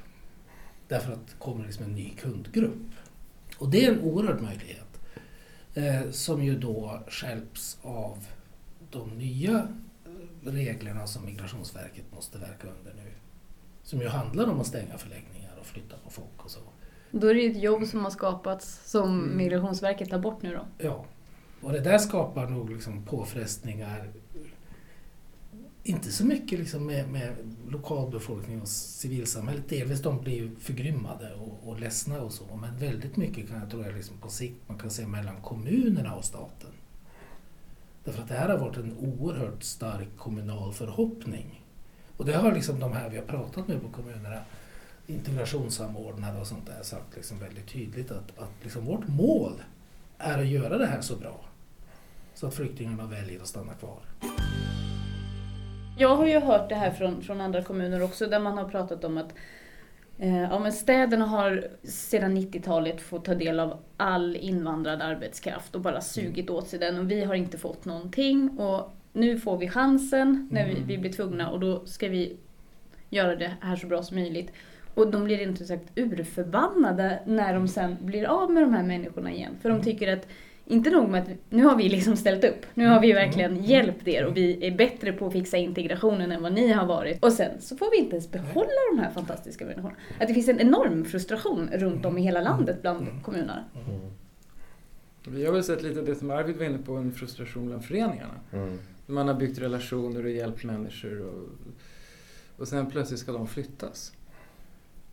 Därför 0.88 1.14
att 1.14 1.28
det 1.28 1.34
kommer 1.40 1.66
liksom 1.66 1.86
en 1.86 1.96
ny 1.96 2.10
kundgrupp. 2.10 2.92
Och 3.60 3.70
det 3.70 3.86
är 3.86 3.92
en 3.92 4.02
oerhörd 4.02 4.42
möjlighet 4.42 5.02
eh, 5.74 6.12
som 6.12 6.44
ju 6.44 6.60
då 6.60 7.00
skälps 7.08 7.78
av 7.82 8.26
de 8.92 9.10
nya 9.10 9.68
reglerna 10.44 11.08
som 11.08 11.26
Migrationsverket 11.26 12.06
måste 12.16 12.38
verka 12.38 12.68
under 12.80 12.94
nu. 12.94 13.12
Som 13.84 14.00
ju 14.00 14.08
handlar 14.08 14.50
om 14.50 14.60
att 14.60 14.68
stänga 14.68 14.98
förläggningar 14.98 15.52
och 15.60 15.66
flytta 15.66 15.96
på 16.04 16.10
folk 16.10 16.46
och 16.46 16.52
så. 16.52 16.60
Då 17.12 17.28
är 17.28 17.34
det 17.34 17.42
ju 17.42 17.52
ett 17.52 17.64
jobb 17.64 17.88
som 17.88 18.04
har 18.04 18.12
skapats 18.12 18.92
som 18.92 19.20
mm. 19.20 19.38
Migrationsverket 19.38 20.10
tar 20.10 20.20
bort 20.20 20.42
nu 20.42 20.54
då? 20.54 20.66
Ja. 20.78 21.06
Och 21.62 21.72
det 21.72 21.80
där 21.80 21.98
skapar 21.98 22.50
nog 22.50 22.70
liksom 22.70 23.04
påfrestningar 23.04 24.10
inte 25.84 26.12
så 26.12 26.26
mycket 26.26 26.60
liksom 26.60 26.86
med, 26.86 27.10
med 27.10 27.36
lokalbefolkning 27.72 28.62
och 28.62 28.68
civilsamhället. 28.68 29.70
Delvis 29.70 30.02
de 30.02 30.22
blir 30.22 30.52
förgrymmade 30.60 31.34
och, 31.34 31.70
och 31.70 31.80
ledsna 31.80 32.22
och 32.22 32.34
så. 32.34 32.56
Men 32.56 32.78
väldigt 32.78 33.18
mycket 33.18 33.50
kan 33.50 33.60
jag 33.60 33.70
tro 33.70 33.84
liksom 33.96 34.18
på 34.18 34.30
sikt 34.30 34.56
man 34.68 34.78
kan 34.78 34.90
se 34.90 35.08
mellan 35.08 35.42
kommunerna 35.42 36.16
och 36.16 36.26
staten. 36.26 36.72
Därför 38.04 38.22
att 38.22 38.28
det 38.28 38.36
här 38.36 38.50
har 38.50 38.58
varit 38.58 38.78
en 38.78 38.98
oerhört 38.98 39.64
stark 39.64 40.18
kommunal 40.18 40.74
förhoppning. 40.74 41.66
Och 42.18 42.26
det 42.26 42.34
har 42.34 42.54
liksom 42.54 42.80
de 42.80 42.94
här 42.94 43.10
vi 43.10 43.18
har 43.18 43.26
pratat 43.26 43.68
med 43.68 43.82
på 43.82 43.90
kommunerna, 43.90 44.42
integrationssamordnare 45.08 46.40
och 46.40 46.48
sånt 46.48 46.66
där, 46.66 46.84
sagt 46.84 47.16
liksom 47.16 47.40
väldigt 47.40 47.68
tydligt 47.68 48.12
att, 48.12 48.40
att 48.40 48.52
liksom 48.64 48.86
vårt 48.86 49.08
mål 49.08 49.64
är 50.18 50.40
att 50.40 50.48
göra 50.48 50.78
det 50.78 50.86
här 50.86 51.02
så 51.02 51.16
bra 51.16 51.46
så 52.40 52.48
att 52.48 52.54
flyktingarna 52.54 53.06
väljer 53.06 53.42
att 53.42 53.48
stanna 53.48 53.74
kvar. 53.74 54.00
Jag 56.00 56.16
har 56.16 56.28
ju 56.28 56.40
hört 56.40 56.70
det 56.70 56.76
här 56.76 56.92
från, 56.92 57.22
från 57.22 57.42
andra 57.42 57.64
kommuner 57.64 58.04
också 58.04 58.28
där 58.28 58.40
man 58.40 58.58
har 58.58 58.70
pratat 58.70 59.04
om 59.04 59.18
att 59.18 59.34
eh, 60.18 60.42
ja, 60.42 60.60
men 60.60 60.72
städerna 60.72 61.26
har 61.26 61.68
sedan 61.84 62.38
90-talet 62.38 63.02
fått 63.02 63.26
ta 63.26 63.36
del 63.36 63.60
av 63.60 63.78
all 63.98 64.36
invandrad 64.36 65.02
arbetskraft 65.02 65.76
och 65.76 65.82
bara 65.82 66.02
sugit 66.02 66.50
åt 66.50 66.68
sig 66.68 66.80
den 66.80 67.00
och 67.00 67.12
vi 67.12 67.24
har 67.24 67.36
inte 67.36 67.58
fått 67.58 67.86
någonting. 67.86 68.50
Och 68.60 68.92
nu 69.14 69.40
får 69.40 69.58
vi 69.58 69.70
chansen 69.70 70.50
när 70.52 70.68
vi, 70.68 70.82
vi 70.88 70.98
blir 70.98 71.12
tvungna 71.12 71.50
och 71.50 71.60
då 71.60 71.86
ska 71.86 72.08
vi 72.08 72.38
göra 73.10 73.36
det 73.36 73.52
här 73.62 73.76
så 73.76 73.88
bra 73.88 74.04
som 74.04 74.18
möjligt. 74.18 74.52
Och 74.94 75.12
de 75.12 75.24
blir 75.24 75.42
inte 75.42 75.66
sagt 75.66 75.92
urförbannade 75.96 77.20
när 77.26 77.54
de 77.54 77.68
sen 77.68 77.98
blir 78.02 78.26
av 78.26 78.52
med 78.52 78.64
de 78.64 78.74
här 78.74 78.84
människorna 78.84 79.32
igen. 79.32 79.58
För 79.62 79.70
de 79.70 79.82
tycker 79.82 80.14
att 80.14 80.28
inte 80.70 80.90
nog 80.90 81.10
med 81.10 81.22
att 81.22 81.30
nu 81.50 81.64
har 81.64 81.76
vi 81.76 81.90
liksom 81.90 82.16
ställt 82.16 82.44
upp. 82.44 82.66
Nu 82.74 82.88
har 82.88 83.02
vi 83.02 83.14
verkligen 83.14 83.52
mm. 83.52 83.64
hjälpt 83.64 84.08
er 84.08 84.26
och 84.26 84.38
vi 84.38 84.68
är 84.68 84.72
bättre 84.72 85.14
på 85.14 85.28
att 85.28 85.34
fixa 85.34 85.58
integrationen 85.58 86.32
än 86.32 86.44
vad 86.44 86.54
ni 86.54 86.72
har 86.72 86.86
varit. 86.86 87.24
Och 87.24 87.34
sen 87.34 87.62
så 87.62 87.78
får 87.78 87.92
vi 87.92 87.98
inte 87.98 88.16
ens 88.16 88.32
behålla 88.32 88.80
de 88.92 89.00
här 89.00 89.12
fantastiska 89.12 89.66
människorna. 89.66 89.96
Att 90.20 90.28
det 90.28 90.34
finns 90.34 90.50
en 90.50 90.60
enorm 90.60 91.06
frustration 91.06 91.70
runt 91.74 92.06
om 92.06 92.18
i 92.18 92.22
hela 92.22 92.42
landet 92.42 92.82
bland 92.82 93.08
kommunerna. 93.24 93.66
Vi 95.28 95.46
har 95.46 95.54
väl 95.54 95.64
sett 95.64 95.84
lite 95.84 96.02
det 96.02 96.16
som 96.16 96.32
Arvid 96.32 96.58
var 96.58 96.66
inne 96.66 96.78
på, 96.78 96.94
en 96.94 97.12
frustration 97.12 97.68
bland 97.68 97.86
föreningarna. 97.86 98.34
Mm. 98.54 98.80
Man 99.06 99.28
har 99.28 99.36
byggt 99.36 99.60
relationer 99.60 100.24
och 100.24 100.32
hjälpt 100.32 100.64
människor 100.64 101.22
och, 101.22 101.50
och 102.58 102.68
sen 102.68 102.92
plötsligt 102.92 103.20
ska 103.20 103.32
de 103.32 103.48
flyttas. 103.48 104.14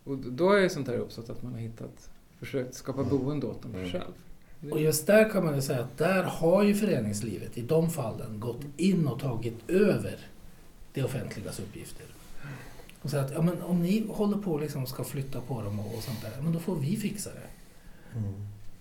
Och 0.03 0.17
då 0.17 0.51
är 0.51 0.59
ju 0.61 0.69
sånt 0.69 0.87
här 0.87 0.97
uppstått 0.97 1.29
att 1.29 1.43
man 1.43 1.51
har 1.51 1.59
hittat, 1.59 2.09
försökt 2.39 2.73
skapa 2.73 3.03
boende 3.03 3.47
åt 3.47 3.61
dem 3.61 3.75
Mm. 3.75 3.91
själv. 3.91 4.13
Det- 4.59 4.71
Och 4.71 4.81
just 4.81 5.07
där 5.07 5.29
kan 5.29 5.45
man 5.45 5.55
ju 5.55 5.61
säga 5.61 5.79
att 5.79 5.97
där 5.97 6.23
har 6.23 6.63
ju 6.63 6.73
föreningslivet 6.75 7.57
i 7.57 7.61
de 7.61 7.89
fallen 7.89 8.39
gått 8.39 8.61
in 8.77 9.07
och 9.07 9.19
tagit 9.19 9.69
över 9.69 10.15
det 10.93 11.03
offentligas 11.03 11.59
uppgifter. 11.59 12.05
Och 13.01 13.09
säger 13.09 13.23
att 13.25 13.31
ja, 13.31 13.41
men 13.41 13.61
om 13.61 13.81
ni 13.81 14.05
håller 14.09 14.37
på 14.37 14.51
och 14.51 14.61
liksom 14.61 14.85
ska 14.85 15.03
flytta 15.03 15.41
på 15.41 15.61
dem 15.61 15.79
och, 15.79 15.85
och 15.97 16.03
sånt 16.03 16.21
där, 16.21 16.31
men 16.43 16.53
då 16.53 16.59
får 16.59 16.75
vi 16.75 16.95
fixa 16.97 17.29
det. 17.29 17.47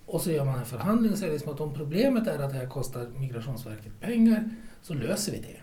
Och 0.07 0.21
så 0.21 0.31
gör 0.31 0.45
man 0.45 0.59
en 0.59 0.65
förhandling 0.67 1.13
och 1.13 1.19
säger 1.19 1.33
liksom 1.33 1.53
att 1.53 1.61
om 1.61 1.75
problemet 1.75 2.27
är 2.27 2.39
att 2.39 2.51
det 2.53 2.59
här 2.59 2.67
kostar 2.67 3.07
Migrationsverket 3.19 4.01
pengar 4.01 4.51
så 4.83 4.95
löser 4.95 5.33
vi 5.33 5.39
det. 5.39 5.57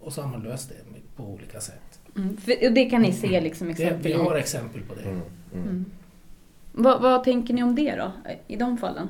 Och 0.00 0.12
så 0.12 0.22
har 0.22 0.28
man 0.28 0.42
löst 0.42 0.68
det 0.68 0.74
på 1.16 1.22
olika 1.24 1.60
sätt. 1.60 2.00
Mm. 2.16 2.36
Det 2.74 2.84
kan 2.90 3.02
ni 3.02 3.12
se 3.12 3.40
liksom 3.40 3.66
Det, 3.66 3.72
exempel 3.72 4.02
vi 4.02 4.10
i. 4.10 4.12
har 4.12 4.34
exempel 4.36 4.82
på 4.82 4.94
det. 4.94 5.02
Mm. 5.02 5.20
Mm. 5.54 5.68
Mm. 5.68 5.84
Vad, 6.72 7.02
vad 7.02 7.24
tänker 7.24 7.54
ni 7.54 7.62
om 7.62 7.74
det 7.74 7.96
då, 7.96 8.12
i 8.46 8.56
de 8.56 8.78
fallen? 8.78 9.08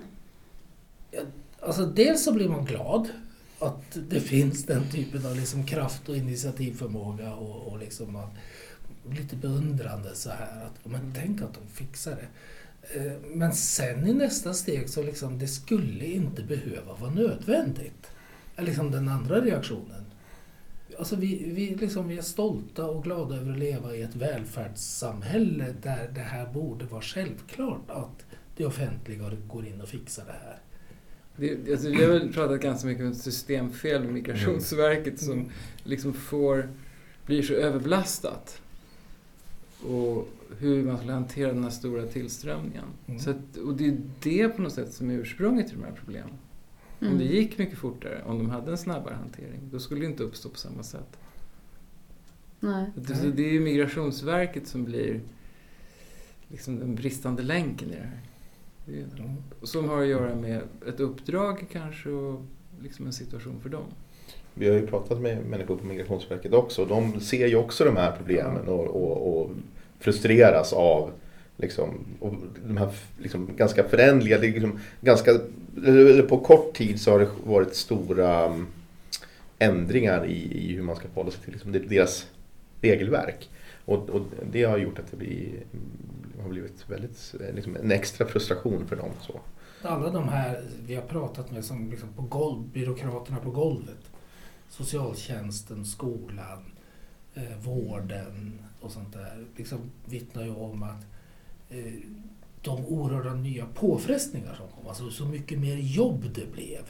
Alltså 1.60 1.86
dels 1.86 2.24
så 2.24 2.32
blir 2.32 2.48
man 2.48 2.64
glad 2.64 3.08
att 3.58 3.98
det 4.08 4.20
finns 4.20 4.66
den 4.66 4.90
typen 4.90 5.26
av 5.26 5.36
liksom 5.36 5.66
kraft 5.66 6.08
och 6.08 6.16
initiativförmåga 6.16 7.34
och, 7.34 7.72
och 7.72 7.78
liksom 7.78 8.12
man, 8.12 8.28
lite 9.10 9.36
beundrande 9.36 10.14
så 10.14 10.30
här 10.30 10.64
att 10.66 10.90
men 10.90 11.14
tänk 11.16 11.42
att 11.42 11.54
de 11.54 11.60
fixar 11.74 12.16
det. 12.16 12.28
Eh, 12.98 13.12
men 13.34 13.52
sen 13.52 14.06
i 14.08 14.12
nästa 14.12 14.54
steg 14.54 14.88
så 14.88 15.02
liksom 15.02 15.38
det 15.38 15.48
skulle 15.48 16.04
inte 16.04 16.42
behöva 16.42 16.94
vara 16.94 17.10
nödvändigt. 17.10 18.10
Är 18.56 18.62
liksom 18.62 18.90
den 18.90 19.08
andra 19.08 19.40
reaktionen. 19.40 20.04
Alltså 20.98 21.16
vi, 21.16 21.52
vi, 21.52 21.74
liksom, 21.74 22.08
vi 22.08 22.18
är 22.18 22.22
stolta 22.22 22.86
och 22.86 23.04
glada 23.04 23.36
över 23.36 23.52
att 23.52 23.58
leva 23.58 23.94
i 23.94 24.02
ett 24.02 24.16
välfärdssamhälle 24.16 25.74
där 25.82 26.10
det 26.14 26.20
här 26.20 26.46
borde 26.46 26.84
vara 26.84 27.02
självklart 27.02 27.90
att 27.90 28.24
det 28.56 28.66
offentliga 28.66 29.30
går 29.46 29.66
in 29.66 29.80
och 29.80 29.88
fixar 29.88 30.24
det 30.24 30.32
här. 30.32 30.58
Det, 31.36 31.70
alltså, 31.72 31.88
vi 31.90 32.04
har 32.04 32.10
väl 32.12 32.32
pratat 32.32 32.60
ganska 32.60 32.86
mycket 32.88 33.04
om 33.04 33.14
systemfel 33.14 34.02
med 34.04 34.12
Migrationsverket 34.12 35.20
som 35.20 35.32
Mm. 35.32 35.48
liksom 35.84 36.12
får, 36.12 36.68
blir 37.26 37.42
så 37.42 37.52
överbelastat. 37.54 38.60
Och 39.86 40.28
hur 40.58 40.82
man 40.84 40.96
skulle 40.98 41.12
hantera 41.12 41.52
den 41.52 41.62
här 41.62 41.70
stora 41.70 42.06
tillströmningen. 42.06 42.84
Mm. 43.06 43.20
Så 43.20 43.30
att, 43.30 43.56
och 43.56 43.74
det 43.74 43.86
är 43.88 44.00
det 44.22 44.48
på 44.48 44.62
något 44.62 44.72
sätt 44.72 44.92
som 44.92 45.10
är 45.10 45.14
ursprunget 45.14 45.68
till 45.68 45.76
de 45.78 45.84
här 45.84 45.92
problemen. 46.04 46.30
Om 47.00 47.06
Mm. 47.06 47.18
det 47.18 47.24
gick 47.24 47.58
mycket 47.58 47.78
fortare, 47.78 48.22
om 48.26 48.38
de 48.38 48.50
hade 48.50 48.70
en 48.70 48.78
snabbare 48.78 49.14
hantering, 49.14 49.60
då 49.72 49.78
skulle 49.80 50.00
det 50.00 50.06
inte 50.06 50.22
uppstå 50.22 50.48
på 50.48 50.58
samma 50.58 50.82
sätt. 50.82 51.18
Nej. 52.60 52.90
Det, 52.94 53.14
så 53.16 53.26
det 53.26 53.42
är 53.48 53.52
ju 53.52 53.60
Migrationsverket 53.60 54.66
som 54.68 54.84
blir 54.84 55.20
liksom 56.48 56.78
den 56.78 56.94
bristande 56.94 57.42
länken 57.42 57.88
i 57.90 57.94
det 57.94 57.98
här. 58.02 58.20
Mm. 58.88 59.36
som 59.62 59.88
har 59.88 60.02
att 60.02 60.08
göra 60.08 60.34
med 60.34 60.60
ett 60.88 61.00
uppdrag 61.00 61.66
kanske 61.72 62.08
och 62.08 62.40
liksom 62.82 63.06
en 63.06 63.12
situation 63.12 63.60
för 63.62 63.68
dem. 63.68 63.84
Vi 64.54 64.68
har 64.68 64.74
ju 64.74 64.86
pratat 64.86 65.20
med 65.20 65.46
människor 65.46 65.76
på 65.76 65.86
Migrationsverket 65.86 66.52
också. 66.52 66.84
De 66.84 67.20
ser 67.20 67.46
ju 67.46 67.56
också 67.56 67.84
de 67.84 67.96
här 67.96 68.16
problemen 68.16 68.68
och, 68.68 68.86
och, 68.86 69.42
och 69.42 69.50
frustreras 69.98 70.72
av 70.72 71.10
liksom, 71.56 72.04
och 72.20 72.34
de 72.66 72.76
här 72.76 72.90
liksom, 73.18 73.50
ganska 73.56 73.84
förändliga, 73.84 74.38
liksom, 74.38 74.80
ganska, 75.00 75.40
på 76.28 76.38
kort 76.38 76.74
tid 76.74 77.00
så 77.00 77.10
har 77.10 77.18
det 77.18 77.28
varit 77.44 77.74
stora 77.74 78.46
um, 78.46 78.66
ändringar 79.58 80.26
i, 80.26 80.68
i 80.68 80.74
hur 80.74 80.82
man 80.82 80.96
ska 80.96 81.08
förhålla 81.08 81.30
sig 81.30 81.40
till 81.40 81.52
liksom, 81.52 81.72
deras 81.72 82.26
regelverk. 82.80 83.48
Och, 83.84 84.10
och 84.10 84.22
det 84.50 84.64
har 84.64 84.78
gjort 84.78 84.98
att 84.98 85.10
det 85.10 85.16
blir, 85.16 85.64
har 86.42 86.48
blivit 86.48 86.90
väldigt, 86.90 87.34
eh, 87.40 87.54
liksom, 87.54 87.76
en 87.76 87.90
extra 87.90 88.26
frustration 88.26 88.86
för 88.86 88.96
dem. 88.96 89.10
Så. 89.20 89.40
Alla 89.82 90.10
de 90.10 90.28
här 90.28 90.64
vi 90.86 90.94
har 90.94 91.02
pratat 91.02 91.50
med 91.50 91.64
som 91.64 91.90
liksom 91.90 92.08
på 92.12 92.22
golv, 92.22 92.62
byråkraterna 92.62 93.38
på 93.38 93.50
golvet. 93.50 94.10
Socialtjänsten, 94.68 95.84
skolan, 95.84 96.72
eh, 97.34 97.58
vården 97.62 98.58
och 98.80 98.90
sånt 98.90 99.12
där. 99.12 99.44
Liksom 99.56 99.78
vittnar 100.04 100.42
ju 100.42 100.54
om 100.54 100.82
att 100.82 101.06
eh, 101.70 101.92
de 102.62 102.86
oerhörda 102.86 103.34
nya 103.34 103.66
påfrestningar 103.66 104.54
som 104.54 104.68
kom, 104.68 104.88
alltså 104.88 105.10
så 105.10 105.24
mycket 105.24 105.58
mer 105.58 105.76
jobb 105.76 106.24
det 106.34 106.52
blev. 106.52 106.82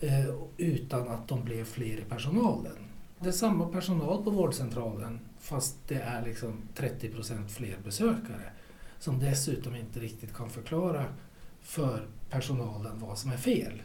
Eh, 0.00 0.34
utan 0.56 1.08
att 1.08 1.28
de 1.28 1.44
blev 1.44 1.64
fler 1.64 1.98
i 1.98 2.04
personalen. 2.08 2.76
Det 3.20 3.28
är 3.28 3.32
samma 3.32 3.68
personal 3.68 4.24
på 4.24 4.30
vårdcentralen 4.30 5.20
fast 5.42 5.76
det 5.88 6.00
är 6.00 6.22
liksom 6.24 6.62
30 6.74 7.08
procent 7.08 7.50
fler 7.50 7.76
besökare. 7.84 8.52
Som 8.98 9.18
dessutom 9.18 9.76
inte 9.76 10.00
riktigt 10.00 10.34
kan 10.34 10.50
förklara 10.50 11.04
för 11.62 12.06
personalen 12.30 13.00
vad 13.00 13.18
som 13.18 13.32
är 13.32 13.36
fel. 13.36 13.82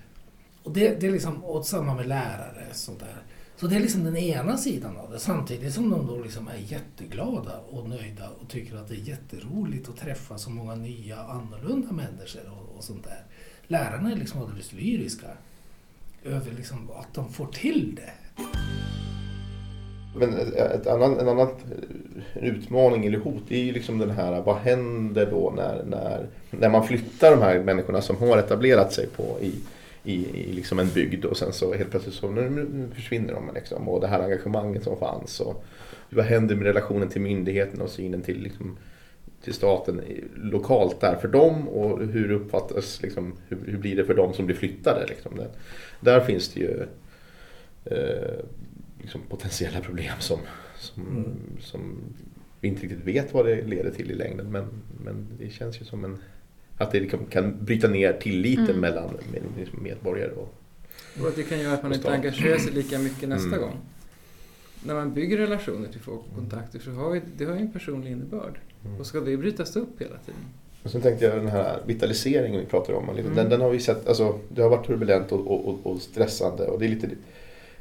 Och 0.64 0.74
det, 0.74 1.02
det 1.02 1.08
är 1.08 1.12
liksom, 1.12 1.44
och 1.44 1.66
samma 1.66 1.96
med 1.96 2.08
lärare. 2.08 2.68
Sånt 2.74 3.00
där. 3.00 3.24
Så 3.56 3.68
det 3.68 3.76
är 3.76 3.80
liksom 3.80 4.04
den 4.04 4.18
ena 4.18 4.58
sidan 4.58 4.98
av 4.98 5.12
det. 5.12 5.20
Samtidigt 5.20 5.74
som 5.74 5.90
de 5.90 6.08
då 6.08 6.18
liksom 6.18 6.48
är 6.48 6.58
jätteglada 6.58 7.60
och 7.60 7.90
nöjda 7.90 8.30
och 8.30 8.50
tycker 8.50 8.76
att 8.76 8.88
det 8.88 8.96
är 8.96 9.10
jätteroligt 9.10 9.90
att 9.90 9.98
träffa 9.98 10.38
så 10.38 10.50
många 10.50 10.76
nya 10.76 11.18
annorlunda 11.18 11.92
människor 11.92 12.50
och, 12.52 12.78
och 12.78 12.84
sånt 12.84 13.04
där. 13.04 13.24
Lärarna 13.68 14.12
är 14.12 14.16
liksom 14.16 14.42
alldeles 14.42 14.74
lyriska 14.74 15.28
över 16.24 16.52
liksom 16.52 16.92
att 16.92 17.14
de 17.14 17.34
får 17.34 17.48
till 17.48 17.96
det. 17.96 18.14
Men 20.20 20.34
ett, 20.56 20.88
annan, 20.88 21.20
en 21.20 21.28
annan 21.28 21.48
utmaning 22.36 23.06
eller 23.06 23.20
hot 23.20 23.52
är 23.52 23.64
ju 23.64 23.72
liksom 23.72 23.98
den 23.98 24.12
här, 24.12 24.42
vad 24.42 24.56
händer 24.56 25.28
då 25.32 25.54
när, 25.56 25.84
när, 25.84 26.28
när 26.52 26.70
man 26.70 26.88
flyttar 26.88 27.32
de 27.32 27.42
här 27.42 27.60
människorna 27.60 28.02
som 28.02 28.18
har 28.18 28.38
etablerat 28.38 28.94
sig 28.94 29.08
på 29.08 29.38
i, 29.42 29.54
i, 30.04 30.26
i 30.40 30.54
liksom 30.54 30.80
en 30.80 30.90
bygd 30.90 31.26
och 31.26 31.38
sen 31.38 31.54
så 31.54 31.74
helt 31.74 31.92
plötsligt 31.92 32.16
så 32.16 32.32
nu, 32.32 32.68
försvinner 32.96 33.34
de 33.34 33.52
liksom, 33.56 33.90
och 33.90 34.02
det 34.02 34.08
här 34.08 34.20
engagemanget 34.20 34.84
som 34.84 34.98
fanns. 34.98 35.40
Och 35.40 35.66
vad 36.10 36.26
händer 36.26 36.56
med 36.56 36.66
relationen 36.66 37.10
till 37.10 37.22
myndigheten 37.22 37.82
och 37.82 37.90
synen 37.90 38.22
till, 38.22 38.42
liksom, 38.42 38.78
till 39.44 39.54
staten 39.54 40.02
lokalt 40.36 41.02
där 41.02 41.16
för 41.16 41.28
dem 41.28 41.70
och 41.70 42.00
hur 42.00 42.32
uppfattas, 42.32 43.02
liksom, 43.02 43.34
hur, 43.48 43.58
hur 43.66 43.78
blir 43.78 43.96
det 43.96 44.06
för 44.06 44.14
dem 44.14 44.34
som 44.34 44.46
blir 44.46 44.56
flyttade? 44.56 45.06
Liksom. 45.08 45.42
Där 46.00 46.20
finns 46.20 46.50
det 46.54 46.60
ju 46.60 46.86
eh, 47.86 48.40
liksom 49.08 49.22
potentiella 49.30 49.80
problem 49.82 50.14
som, 50.20 50.40
som, 50.80 51.04
Mm. 51.08 51.38
som 51.60 51.82
vi 52.62 52.68
inte 52.68 52.82
riktigt 52.84 53.04
vet 53.06 53.34
vad 53.34 53.46
det 53.46 53.62
leder 53.62 53.92
till 53.92 54.12
i 54.12 54.14
längden. 54.16 54.52
Men, 54.52 54.66
men 55.04 55.28
det 55.40 55.50
känns 55.50 55.82
ju 55.82 55.86
som 55.86 56.06
en, 56.06 56.18
att 56.78 56.92
det 56.92 57.00
liksom 57.00 57.20
kan 57.26 57.66
bryta 57.66 57.88
ner 57.88 58.14
tilliten 58.14 58.66
Mm. 58.66 58.80
mellan 58.80 59.10
med, 59.32 59.42
liksom 59.58 59.84
medborgare. 59.84 60.32
Och, 60.32 60.54
Och 61.22 61.28
att 61.28 61.36
det 61.36 61.44
kan 61.44 61.60
göra 61.60 61.74
att 61.74 61.84
man 61.84 61.94
inte 61.94 62.12
engagerar 62.12 62.58
sig 62.58 62.74
lika 62.74 63.00
mycket 63.00 63.30
nästa 63.30 63.48
Mm. 63.48 63.60
gång. 63.62 63.76
När 64.84 64.94
man 64.94 65.14
bygger 65.14 65.38
relationer 65.38 65.88
till 65.92 66.02
folk 66.02 66.20
och 66.30 66.36
kontakter 66.36 66.80
så 66.80 66.92
har 66.92 67.16
ju, 67.16 67.22
det 67.38 67.46
har 67.46 67.56
ju 67.56 67.62
en 67.62 67.72
personlig 67.72 68.12
innebörd. 68.12 68.60
Mm. 68.86 69.00
Och 69.00 69.06
ska 69.06 69.20
det 69.20 69.38
brytas 69.38 69.76
upp 69.76 70.02
hela 70.02 70.18
tiden? 70.26 70.42
Och 70.84 70.92
sen 70.92 71.02
tänkte 71.02 71.26
jag 71.26 71.36
den 71.38 71.48
här 71.48 71.80
vitaliseringen 71.86 72.60
vi 72.60 72.66
pratar 72.66 72.94
om. 72.94 73.06
Liksom, 73.16 73.32
Mm. 73.32 73.36
den, 73.36 73.50
den 73.50 73.62
har 73.62 73.70
vi 73.70 73.80
sett, 73.80 74.08
alltså, 74.08 74.40
det 74.50 74.62
har 74.62 74.70
varit 74.70 74.88
turbulent 74.88 75.32
och, 75.32 75.48
och, 75.52 75.68
och, 75.68 75.92
och 75.92 76.02
stressande. 76.02 76.64
Och 76.68 76.80
det 76.80 76.86
är 76.86 76.90
lite 76.90 77.10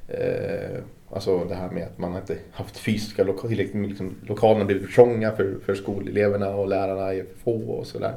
eh, 0.09 0.83
Alltså 1.11 1.45
det 1.45 1.55
här 1.55 1.71
med 1.71 1.87
att 1.87 1.99
man 1.99 2.17
inte 2.17 2.39
haft 2.53 2.77
fysiska 2.77 3.25
lokaler, 3.25 3.57
liksom, 3.57 3.85
liksom, 3.85 4.15
lokalerna 4.27 4.61
har 4.61 4.67
blivit 4.67 4.87
för 4.87 4.93
trånga 4.93 5.33
för, 5.33 5.57
för 5.65 5.75
skoleleverna 5.75 6.49
och 6.49 6.69
lärarna 6.69 7.15
är 7.15 7.25
för 7.25 7.39
få 7.39 7.71
och 7.71 7.87
sådär. 7.87 8.15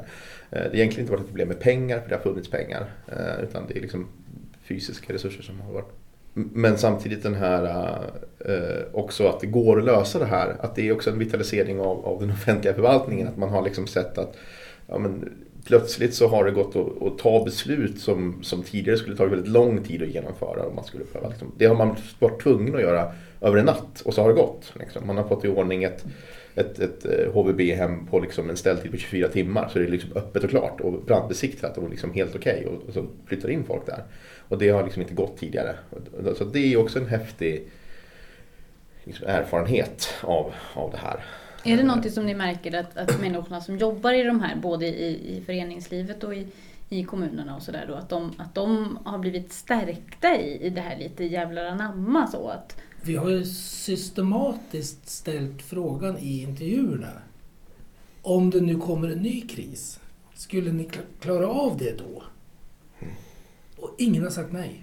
Eh, 0.50 0.62
det 0.62 0.68
har 0.68 0.74
egentligen 0.74 1.00
inte 1.00 1.12
varit 1.12 1.20
ett 1.20 1.28
problem 1.28 1.48
med 1.48 1.60
pengar, 1.60 2.00
för 2.00 2.08
det 2.08 2.14
har 2.14 2.22
funnits 2.22 2.50
pengar. 2.50 2.90
Eh, 3.06 3.44
utan 3.44 3.62
det 3.68 3.76
är 3.76 3.80
liksom 3.80 4.08
fysiska 4.62 5.12
resurser 5.12 5.42
som 5.42 5.60
har 5.60 5.72
varit 5.72 5.92
men 6.32 6.78
samtidigt 6.78 7.22
den 7.22 7.34
här 7.34 7.64
eh, 7.64 8.54
eh, 8.54 8.82
också 8.92 9.28
att 9.28 9.40
det 9.40 9.46
går 9.46 9.78
att 9.78 9.84
lösa 9.84 10.18
det 10.18 10.24
här. 10.24 10.56
Att 10.60 10.74
det 10.74 10.88
är 10.88 10.92
också 10.92 11.10
en 11.10 11.18
vitalisering 11.18 11.80
av, 11.80 12.06
av 12.06 12.20
den 12.20 12.30
offentliga 12.40 12.74
förvaltningen. 12.74 13.28
Att 13.28 13.36
man 13.36 13.48
har 13.48 13.62
liksom 13.62 13.86
sett 13.86 14.18
att 14.18 14.36
ja, 14.86 14.98
men, 14.98 15.32
plötsligt 15.64 16.14
så 16.14 16.28
har 16.28 16.44
det 16.44 16.50
gått 16.50 16.76
att, 16.76 17.02
att 17.02 17.18
ta 17.18 17.44
beslut 17.44 18.00
som, 18.00 18.42
som 18.42 18.62
tidigare 18.62 18.98
skulle 18.98 19.16
tagit 19.16 19.32
väldigt 19.32 19.52
lång 19.52 19.84
tid 19.84 20.02
att 20.02 20.08
genomföra. 20.08 20.62
Och 20.62 20.74
man 20.74 20.84
skulle 20.84 21.04
behöva, 21.04 21.28
liksom, 21.28 21.52
det 21.56 21.66
har 21.66 21.74
man 21.74 21.96
varit 22.18 22.42
tvungen 22.42 22.74
att 22.74 22.80
göra 22.80 23.12
över 23.40 23.56
en 23.56 23.64
natt 23.64 24.00
och 24.04 24.14
så 24.14 24.22
har 24.22 24.28
det 24.28 24.34
gått. 24.34 24.72
Liksom. 24.80 25.06
Man 25.06 25.16
har 25.16 25.24
fått 25.24 25.44
i 25.44 25.48
ordning 25.48 25.84
ett, 25.84 26.04
ett, 26.54 26.78
ett 26.78 27.04
eh, 27.04 27.32
HVB-hem 27.32 28.06
på 28.06 28.20
liksom 28.20 28.50
en 28.50 28.56
ställtid 28.56 28.90
på 28.90 28.96
24 28.96 29.28
timmar 29.28 29.68
så 29.72 29.78
det 29.78 29.84
är 29.84 29.88
liksom 29.88 30.12
öppet 30.14 30.44
och 30.44 30.50
klart 30.50 30.80
och 30.80 30.92
brandbesiktat 30.92 31.78
och 31.78 31.90
liksom 31.90 32.12
helt 32.12 32.36
okej 32.36 32.66
och, 32.66 32.88
och 32.88 32.94
så 32.94 33.06
flyttar 33.26 33.48
in 33.48 33.64
folk 33.64 33.86
där. 33.86 34.02
Och 34.48 34.58
det 34.58 34.68
har 34.68 34.84
liksom 34.84 35.02
inte 35.02 35.14
gått 35.14 35.36
tidigare. 35.36 35.74
Så 36.36 36.44
det 36.44 36.72
är 36.72 36.76
också 36.76 36.98
en 36.98 37.06
häftig 37.06 37.68
liksom, 39.04 39.26
erfarenhet 39.26 40.14
av, 40.22 40.52
av 40.74 40.90
det 40.90 40.98
här. 40.98 41.24
Är 41.64 41.76
det 41.76 41.82
någonting 41.82 42.12
som 42.12 42.26
ni 42.26 42.34
märker 42.34 42.80
att, 42.80 42.96
att 42.96 43.20
människorna 43.20 43.60
som 43.60 43.78
jobbar 43.78 44.12
i 44.12 44.22
de 44.22 44.40
här, 44.40 44.56
både 44.56 44.86
i, 44.86 45.36
i 45.36 45.42
föreningslivet 45.46 46.24
och 46.24 46.34
i, 46.34 46.46
i 46.88 47.04
kommunerna 47.04 47.56
och 47.56 47.62
sådär 47.62 47.84
då, 47.88 47.94
att 47.94 48.08
de, 48.08 48.32
att 48.38 48.54
de 48.54 48.98
har 49.04 49.18
blivit 49.18 49.52
stärkta 49.52 50.36
i, 50.36 50.66
i 50.66 50.70
det 50.70 50.80
här 50.80 50.98
lite 50.98 51.24
jävlar 51.24 51.64
anamma 51.64 52.26
så 52.26 52.48
att 52.48 52.76
Vi 53.02 53.16
har 53.16 53.30
ju 53.30 53.44
systematiskt 53.44 55.08
ställt 55.08 55.62
frågan 55.62 56.18
i 56.18 56.42
intervjuerna. 56.42 57.12
Om 58.22 58.50
det 58.50 58.60
nu 58.60 58.76
kommer 58.76 59.08
en 59.08 59.22
ny 59.22 59.40
kris, 59.40 60.00
skulle 60.34 60.72
ni 60.72 60.88
klara 61.20 61.48
av 61.48 61.78
det 61.78 61.98
då? 61.98 62.22
Och 63.76 63.94
ingen 63.98 64.22
har 64.22 64.30
sagt 64.30 64.52
nej. 64.52 64.82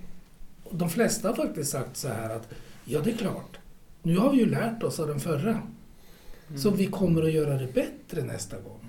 Och 0.64 0.76
de 0.76 0.90
flesta 0.90 1.28
har 1.28 1.36
faktiskt 1.36 1.72
sagt 1.72 1.98
så 1.98 2.08
här 2.08 2.36
att 2.36 2.54
ja, 2.86 3.00
det 3.00 3.12
är 3.12 3.18
klart. 3.18 3.58
Nu 4.02 4.18
har 4.18 4.32
vi 4.32 4.38
ju 4.38 4.46
lärt 4.46 4.84
oss 4.84 5.00
av 5.00 5.08
den 5.08 5.20
förra. 5.20 5.62
Så 6.56 6.70
vi 6.70 6.86
kommer 6.86 7.24
att 7.24 7.32
göra 7.32 7.58
det 7.58 7.74
bättre 7.74 8.22
nästa 8.22 8.58
gång. 8.58 8.80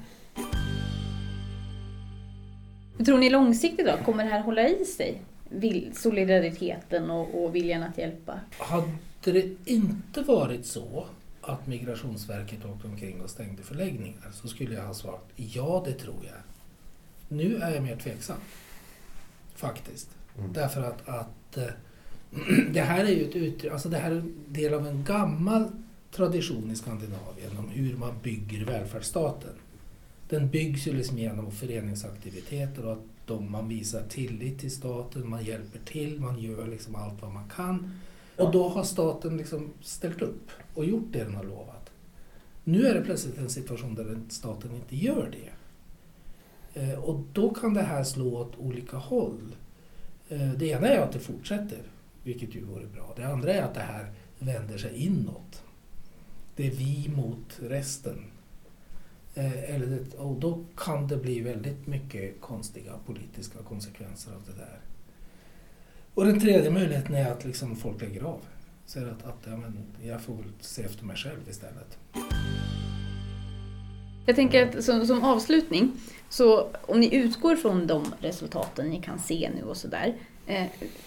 Tror 3.04 3.18
ni 3.18 3.30
långsiktigt 3.30 3.86
då, 3.86 4.04
kommer 4.04 4.24
det 4.24 4.30
här 4.30 4.40
hålla 4.40 4.68
i 4.68 4.84
sig? 4.84 5.22
Vill, 5.48 5.92
solidariteten 5.94 7.10
och, 7.10 7.44
och 7.44 7.54
viljan 7.54 7.82
att 7.82 7.98
hjälpa? 7.98 8.40
Hade 8.58 8.92
det 9.22 9.56
inte 9.64 10.22
varit 10.22 10.66
så 10.66 11.06
att 11.40 11.66
Migrationsverket 11.66 12.64
åkte 12.64 12.88
omkring 12.88 13.20
och 13.20 13.30
stängde 13.30 13.62
förläggningar 13.62 14.30
så 14.32 14.48
skulle 14.48 14.74
jag 14.74 14.86
ha 14.86 14.94
svarat 14.94 15.28
ja, 15.36 15.82
det 15.86 15.92
tror 15.92 16.24
jag. 16.24 16.42
Nu 17.28 17.56
är 17.56 17.74
jag 17.74 17.82
mer 17.82 17.96
tveksam. 17.96 18.36
Faktiskt. 19.54 20.08
Mm. 20.38 20.52
Därför 20.52 20.82
att, 20.82 21.08
att 21.08 21.56
eh, 21.56 21.64
det 22.70 22.80
här 22.80 23.04
är 23.04 23.08
ju 23.08 23.28
ett 23.28 23.36
uttryck, 23.36 23.72
alltså 23.72 23.88
det 23.88 23.98
här 23.98 24.10
är 24.10 24.16
en 24.16 24.34
del 24.48 24.74
av 24.74 24.86
en 24.86 25.04
gammal 25.04 25.68
tradition 26.10 26.70
i 26.70 26.76
Skandinavien 26.76 27.58
om 27.58 27.68
hur 27.68 27.96
man 27.96 28.12
bygger 28.22 28.64
välfärdsstaten. 28.64 29.54
Den 30.28 30.50
byggs 30.50 30.86
ju 30.86 30.92
liksom 30.92 31.18
genom 31.18 31.52
föreningsaktiviteter 31.52 32.86
och 32.86 32.92
att 32.92 33.04
de, 33.26 33.52
man 33.52 33.68
visar 33.68 34.02
tillit 34.08 34.60
till 34.60 34.70
staten, 34.70 35.28
man 35.28 35.44
hjälper 35.44 35.78
till, 35.78 36.20
man 36.20 36.38
gör 36.38 36.66
liksom 36.66 36.94
allt 36.94 37.22
vad 37.22 37.32
man 37.32 37.48
kan. 37.48 38.00
Och 38.36 38.52
då 38.52 38.68
har 38.68 38.84
staten 38.84 39.36
liksom 39.36 39.72
ställt 39.80 40.22
upp 40.22 40.50
och 40.74 40.84
gjort 40.84 41.06
det 41.12 41.24
den 41.24 41.34
har 41.34 41.44
lovat. 41.44 41.90
Nu 42.64 42.86
är 42.86 42.94
det 42.94 43.00
plötsligt 43.00 43.38
en 43.38 43.48
situation 43.48 43.94
där 43.94 44.20
staten 44.28 44.74
inte 44.74 44.96
gör 44.96 45.30
det. 45.32 45.50
Eh, 46.80 46.98
och 46.98 47.20
då 47.32 47.54
kan 47.54 47.74
det 47.74 47.82
här 47.82 48.04
slå 48.04 48.36
åt 48.36 48.58
olika 48.58 48.96
håll. 48.96 49.56
Eh, 50.28 50.52
det 50.52 50.66
ena 50.66 50.88
är 50.88 51.00
att 51.00 51.12
det 51.12 51.18
fortsätter, 51.18 51.82
vilket 52.22 52.54
ju 52.54 52.64
vore 52.64 52.86
bra. 52.86 53.12
Det 53.16 53.26
andra 53.26 53.52
är 53.54 53.62
att 53.62 53.74
det 53.74 53.80
här 53.80 54.12
vänder 54.38 54.78
sig 54.78 54.96
inåt. 54.96 55.62
Det 56.58 56.66
är 56.66 56.70
vi 56.70 57.10
mot 57.16 57.58
resten. 57.60 58.24
Eh, 59.34 59.74
Eller 59.74 60.00
och 60.16 60.40
då 60.40 60.64
kan 60.76 61.08
det 61.08 61.16
bli 61.16 61.40
väldigt 61.40 61.86
mycket 61.86 62.40
konstiga 62.40 62.92
politiska 63.06 63.58
konsekvenser 63.58 64.32
av 64.32 64.42
det 64.46 64.52
där. 64.52 64.80
Och 66.14 66.24
den 66.24 66.40
tredje 66.40 66.70
möjligheten 66.70 67.14
är 67.14 67.30
att 67.30 67.44
liksom 67.44 67.76
folk 67.76 68.00
lägger 68.00 68.22
av. 68.22 68.40
Säger 68.86 69.06
att, 69.06 69.24
att 69.24 69.38
ja, 69.44 69.56
men 69.56 69.78
jag 70.02 70.20
får 70.20 70.34
väl 70.34 70.52
se 70.60 70.82
efter 70.82 71.04
mig 71.04 71.16
själv 71.16 71.48
istället. 71.50 71.98
Jag 74.26 74.36
tänker 74.36 74.68
att 74.68 74.84
som, 74.84 75.06
som 75.06 75.24
avslutning, 75.24 75.92
så 76.28 76.70
om 76.82 77.00
ni 77.00 77.14
utgår 77.14 77.56
från 77.56 77.86
de 77.86 78.14
resultaten 78.20 78.90
ni 78.90 79.02
kan 79.02 79.18
se 79.18 79.50
nu 79.54 79.62
och 79.62 79.76
sådär, 79.76 80.14
eh, 80.46 80.66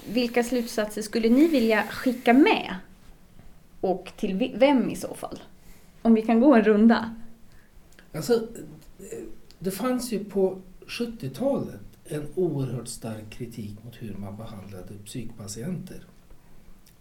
vilka 0.09 0.43
slutsatser 0.43 1.01
skulle 1.01 1.29
ni 1.29 1.47
vilja 1.47 1.83
skicka 1.83 2.33
med? 2.33 2.75
Och 3.81 4.11
till 4.17 4.55
vem 4.55 4.89
i 4.89 4.95
så 4.95 5.13
fall? 5.13 5.39
Om 6.01 6.13
vi 6.13 6.21
kan 6.21 6.39
gå 6.39 6.55
en 6.55 6.63
runda. 6.63 7.15
Alltså, 8.13 8.47
det 9.59 9.71
fanns 9.71 10.13
ju 10.13 10.23
på 10.23 10.61
70-talet 10.87 11.79
en 12.05 12.27
oerhört 12.35 12.87
stark 12.87 13.29
kritik 13.29 13.83
mot 13.83 13.95
hur 14.01 14.13
man 14.13 14.37
behandlade 14.37 14.93
psykpatienter. 15.05 16.05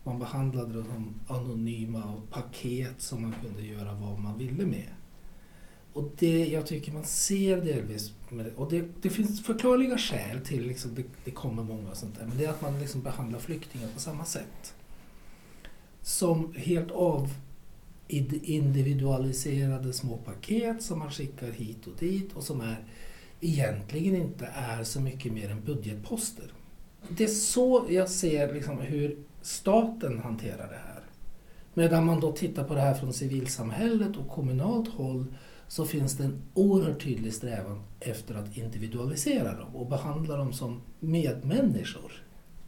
Man 0.04 0.18
behandlade 0.18 0.72
dem 0.72 0.84
som 0.84 1.36
anonyma 1.36 2.04
och 2.04 2.30
paket 2.30 3.02
som 3.02 3.22
man 3.22 3.34
kunde 3.42 3.62
göra 3.62 3.94
vad 3.94 4.18
man 4.18 4.38
ville 4.38 4.66
med. 4.66 4.88
Och 5.92 6.10
det 6.18 6.46
jag 6.46 6.66
tycker 6.66 6.92
man 6.92 7.04
ser 7.04 7.60
delvis, 7.60 8.12
med 8.28 8.44
det, 8.46 8.52
och 8.56 8.70
det, 8.70 8.84
det 9.02 9.10
finns 9.10 9.42
förklarliga 9.42 9.98
skäl 9.98 10.40
till 10.40 10.66
liksom 10.66 10.94
det, 10.94 11.04
det 11.24 11.30
kommer 11.30 11.62
många 11.62 11.90
och 11.90 11.96
sånt 11.96 12.18
där, 12.18 12.26
men 12.26 12.38
det 12.38 12.44
är 12.44 12.50
att 12.50 12.62
man 12.62 12.80
liksom 12.80 13.02
behandlar 13.02 13.38
flyktingar 13.38 13.88
på 13.88 14.00
samma 14.00 14.24
sätt. 14.24 14.74
Som 16.02 16.54
helt 16.56 16.90
av 16.90 17.30
individualiserade 18.42 19.92
små 19.92 20.16
paket 20.16 20.82
som 20.82 20.98
man 20.98 21.10
skickar 21.10 21.50
hit 21.50 21.86
och 21.86 21.96
dit 21.98 22.32
och 22.32 22.42
som 22.42 22.60
är 22.60 22.84
egentligen 23.40 24.16
inte 24.16 24.48
är 24.54 24.84
så 24.84 25.00
mycket 25.00 25.32
mer 25.32 25.50
än 25.50 25.64
budgetposter. 25.64 26.52
Det 27.08 27.24
är 27.24 27.28
så 27.28 27.86
jag 27.88 28.10
ser 28.10 28.54
liksom 28.54 28.78
hur 28.78 29.18
staten 29.42 30.18
hanterar 30.18 30.68
det 30.68 30.80
här. 30.86 31.02
Medan 31.74 32.04
man 32.04 32.20
då 32.20 32.32
tittar 32.32 32.64
på 32.64 32.74
det 32.74 32.80
här 32.80 32.94
från 32.94 33.12
civilsamhället 33.12 34.16
och 34.16 34.28
kommunalt 34.28 34.88
håll 34.88 35.24
så 35.68 35.84
finns 35.84 36.16
det 36.16 36.24
en 36.24 36.42
oerhört 36.54 37.02
tydlig 37.02 37.34
strävan 37.34 37.82
efter 38.00 38.34
att 38.34 38.56
individualisera 38.56 39.58
dem 39.58 39.76
och 39.76 39.86
behandla 39.86 40.36
dem 40.36 40.52
som 40.52 40.80
medmänniskor. 41.00 42.12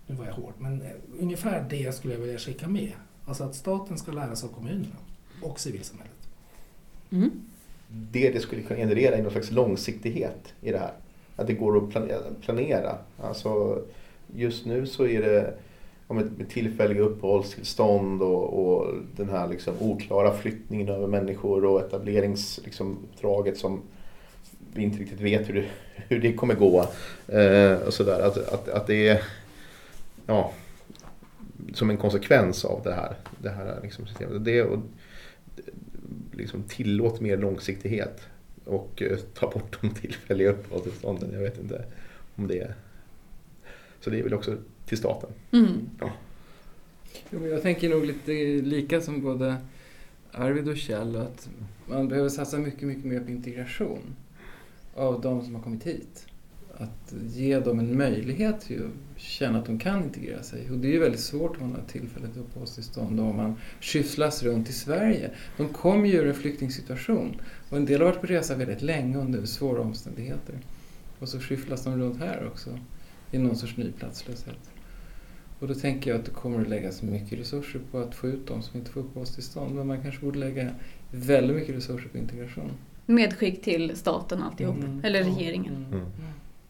Nu 0.07 0.15
var 0.15 0.27
jag 0.27 0.33
hård, 0.33 0.55
men 0.59 0.83
eh, 0.83 0.91
ungefär 1.19 1.67
det 1.71 1.95
skulle 1.95 2.15
jag 2.15 2.21
vilja 2.21 2.39
skicka 2.39 2.69
med. 2.69 2.93
Alltså 3.25 3.45
att 3.45 3.55
staten 3.55 3.99
ska 3.99 4.13
lära 4.13 4.37
sig 4.37 4.49
av 4.49 4.53
kommunerna 4.53 4.97
och 5.43 5.61
civilsamhället. 5.61 6.13
Mm. 7.11 7.31
det 7.89 8.31
det 8.31 8.41
skulle 8.41 8.63
kunna 8.63 8.81
generera 8.81 9.17
är 9.17 9.23
någon 9.23 9.33
slags 9.33 9.51
långsiktighet 9.51 10.53
i 10.61 10.71
det 10.71 10.79
här. 10.79 10.93
Att 11.37 11.47
det 11.47 11.53
går 11.53 11.77
att 11.77 11.91
planera. 12.41 12.99
Alltså, 13.23 13.83
just 14.35 14.67
nu 14.67 14.87
så 14.87 15.07
är 15.07 15.23
det 15.23 15.55
ja, 16.09 16.15
med, 16.15 16.49
tillfälliga 16.49 17.03
uppehållstillstånd 17.03 18.23
och, 18.23 18.67
och 18.67 18.95
den 19.17 19.29
här 19.29 19.49
liksom 19.49 19.75
oklara 19.81 20.35
flyttningen 20.35 20.89
över 20.89 21.07
människor 21.07 21.65
och 21.65 21.81
etableringsuppdraget 21.81 23.55
liksom, 23.55 23.71
som 23.71 23.83
vi 24.75 24.83
inte 24.83 24.99
riktigt 24.99 25.21
vet 25.21 25.49
hur 25.49 25.55
det, 25.55 25.65
hur 26.09 26.21
det 26.21 26.33
kommer 26.33 26.55
gå. 26.55 26.87
Eh, 27.29 27.75
och 27.87 27.95
sådär. 27.95 28.21
Att, 28.21 28.37
att, 28.37 28.69
att 28.69 28.87
det 28.87 29.09
är 29.09 29.23
ja, 30.27 30.53
som 31.75 31.91
en 31.91 31.97
konsekvens 31.97 32.65
av 32.65 32.81
det 32.85 32.95
här, 32.95 33.17
det 33.39 33.51
här 33.51 33.81
liksom 33.83 34.07
systemet. 34.07 34.45
Det, 34.45 34.63
och, 34.63 34.79
liksom 36.33 36.63
tillåt 36.63 37.21
mer 37.21 37.37
långsiktighet 37.37 38.21
och 38.65 39.03
eh, 39.03 39.19
ta 39.19 39.51
bort 39.51 39.79
de 39.81 39.91
tillfälliga 39.91 40.51
uppehållstillstånden. 40.51 41.33
Jag 41.33 41.41
vet 41.41 41.59
inte 41.59 41.85
om 42.37 42.47
det 42.47 42.59
är... 42.59 42.75
Så 44.01 44.11
det 44.11 44.19
är 44.19 44.23
väl 44.23 44.35
också 44.35 44.57
till 44.87 44.99
staten. 44.99 45.31
Mm. 45.53 45.91
Jo, 47.31 47.39
men 47.41 47.51
Jag 47.51 47.63
tänker 47.63 47.89
nog 47.89 48.05
lite 48.05 48.33
lika 48.63 49.01
som 49.01 49.23
både 49.23 49.57
Arvid 50.33 50.69
och 50.69 50.77
Kjell 50.77 51.17
att 51.17 51.49
man 51.87 52.09
behöver 52.09 52.29
satsa 52.29 52.59
mycket, 52.59 52.83
mycket 52.83 53.05
mer 53.05 53.21
på 53.21 53.31
integration 53.31 54.17
av 54.95 55.21
de 55.21 55.45
som 55.45 55.55
har 55.55 55.63
kommit 55.63 55.87
hit. 55.87 56.27
Att 56.83 57.15
ge 57.35 57.59
dem 57.61 57.79
en 57.79 57.97
möjlighet 57.99 58.61
till 58.61 58.83
att 58.85 59.21
känna 59.23 59.59
att 59.59 59.67
de 59.67 59.79
kan 59.79 60.03
integrera 60.03 60.43
sig. 60.43 60.71
Och 60.71 60.79
det 60.79 60.89
är 60.89 60.93
ju 60.93 60.99
väldigt 60.99 61.21
svårt 61.21 61.57
om 61.61 61.69
man 61.69 61.81
har 61.81 61.87
tillfälligt 61.87 62.37
uppehållstillstånd 62.37 63.21
och 63.21 63.27
om 63.27 63.37
man 63.37 63.55
skyfflas 63.81 64.43
runt 64.43 64.69
i 64.69 64.73
Sverige. 64.73 65.31
De 65.57 65.69
kommer 65.69 66.09
ju 66.09 66.15
ur 66.15 66.27
en 66.27 66.35
flyktingsituation 66.35 67.41
och 67.71 67.77
en 67.77 67.85
del 67.85 68.01
har 68.01 68.09
varit 68.09 68.21
på 68.21 68.27
resa 68.27 68.55
väldigt 68.55 68.83
länge 68.83 69.19
under 69.19 69.47
svåra 69.47 69.81
omständigheter. 69.81 70.55
Och 71.19 71.29
så 71.29 71.41
skyfflas 71.41 71.85
de 71.85 71.99
runt 71.99 72.19
här 72.21 72.47
också 72.47 72.79
i 73.31 73.39
någon 73.39 73.57
sorts 73.57 73.77
ny 73.77 73.93
platslöshet. 73.93 74.71
Och 75.59 75.69
då 75.69 75.75
tänker 75.75 76.11
jag 76.11 76.19
att 76.21 76.25
det 76.27 76.31
kommer 76.33 76.61
att 76.61 76.69
läggas 76.69 77.03
mycket 77.03 77.39
resurser 77.39 77.81
på 77.91 77.99
att 77.99 78.15
få 78.15 78.29
ut 78.29 78.47
de 78.47 78.63
som 78.63 78.79
inte 78.79 78.91
får 78.91 79.01
uppehållstillstånd. 79.01 79.75
Men 79.75 79.87
man 79.87 80.03
kanske 80.03 80.21
borde 80.25 80.39
lägga 80.39 80.71
väldigt 81.11 81.57
mycket 81.57 81.75
resurser 81.77 82.09
på 82.09 82.19
integration. 82.19 82.71
Medskick 83.07 83.63
till 83.63 83.97
staten 83.97 84.43
alltihop, 84.43 84.77
Mm. 84.77 85.01
eller 85.05 85.23
regeringen. 85.25 85.75
Mm. 85.77 85.93
Mm. 85.93 86.07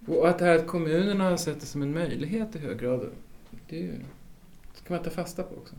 Och 0.07 0.29
att 0.29 0.39
det 0.39 0.45
här 0.45 0.55
att 0.55 0.67
kommunerna 0.67 1.25
har 1.25 1.37
sett 1.37 1.61
det 1.61 1.67
som 1.67 1.83
en 1.83 1.95
möjlighet 1.95 2.57
i 2.57 2.59
hög 2.59 2.81
grad, 2.81 3.11
det 3.69 3.77
ju, 3.77 4.01
ska 4.75 4.95
man 4.95 5.03
ta 5.03 5.11
fasta 5.11 5.43
på 5.43 5.55
också. 5.55 5.75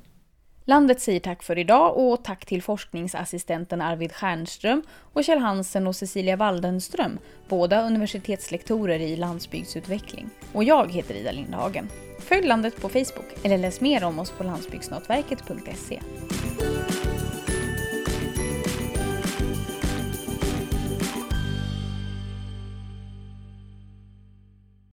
Landet 0.65 1.01
säger 1.01 1.19
tack 1.19 1.43
för 1.43 1.57
idag 1.57 1.97
och 1.97 2.23
tack 2.23 2.45
till 2.45 2.63
forskningsassistenten 2.63 3.81
Arvid 3.81 4.11
Stjernström 4.11 4.81
och 5.13 5.23
Kjell 5.23 5.39
Hansen 5.39 5.87
och 5.87 5.95
Cecilia 5.95 6.35
Waldenström, 6.35 7.19
båda 7.47 7.87
universitetslektorer 7.87 8.99
i 8.99 9.15
landsbygdsutveckling. 9.15 10.29
Och 10.53 10.63
jag 10.63 10.91
heter 10.91 11.15
Ida 11.15 11.31
Lindhagen. 11.31 11.89
Följ 12.19 12.47
landet 12.47 12.81
på 12.81 12.89
Facebook 12.89 13.37
eller 13.43 13.57
läs 13.57 13.81
mer 13.81 14.03
om 14.03 14.19
oss 14.19 14.31
på 14.31 14.43
landsbygdsnätverket.se. 14.43 15.99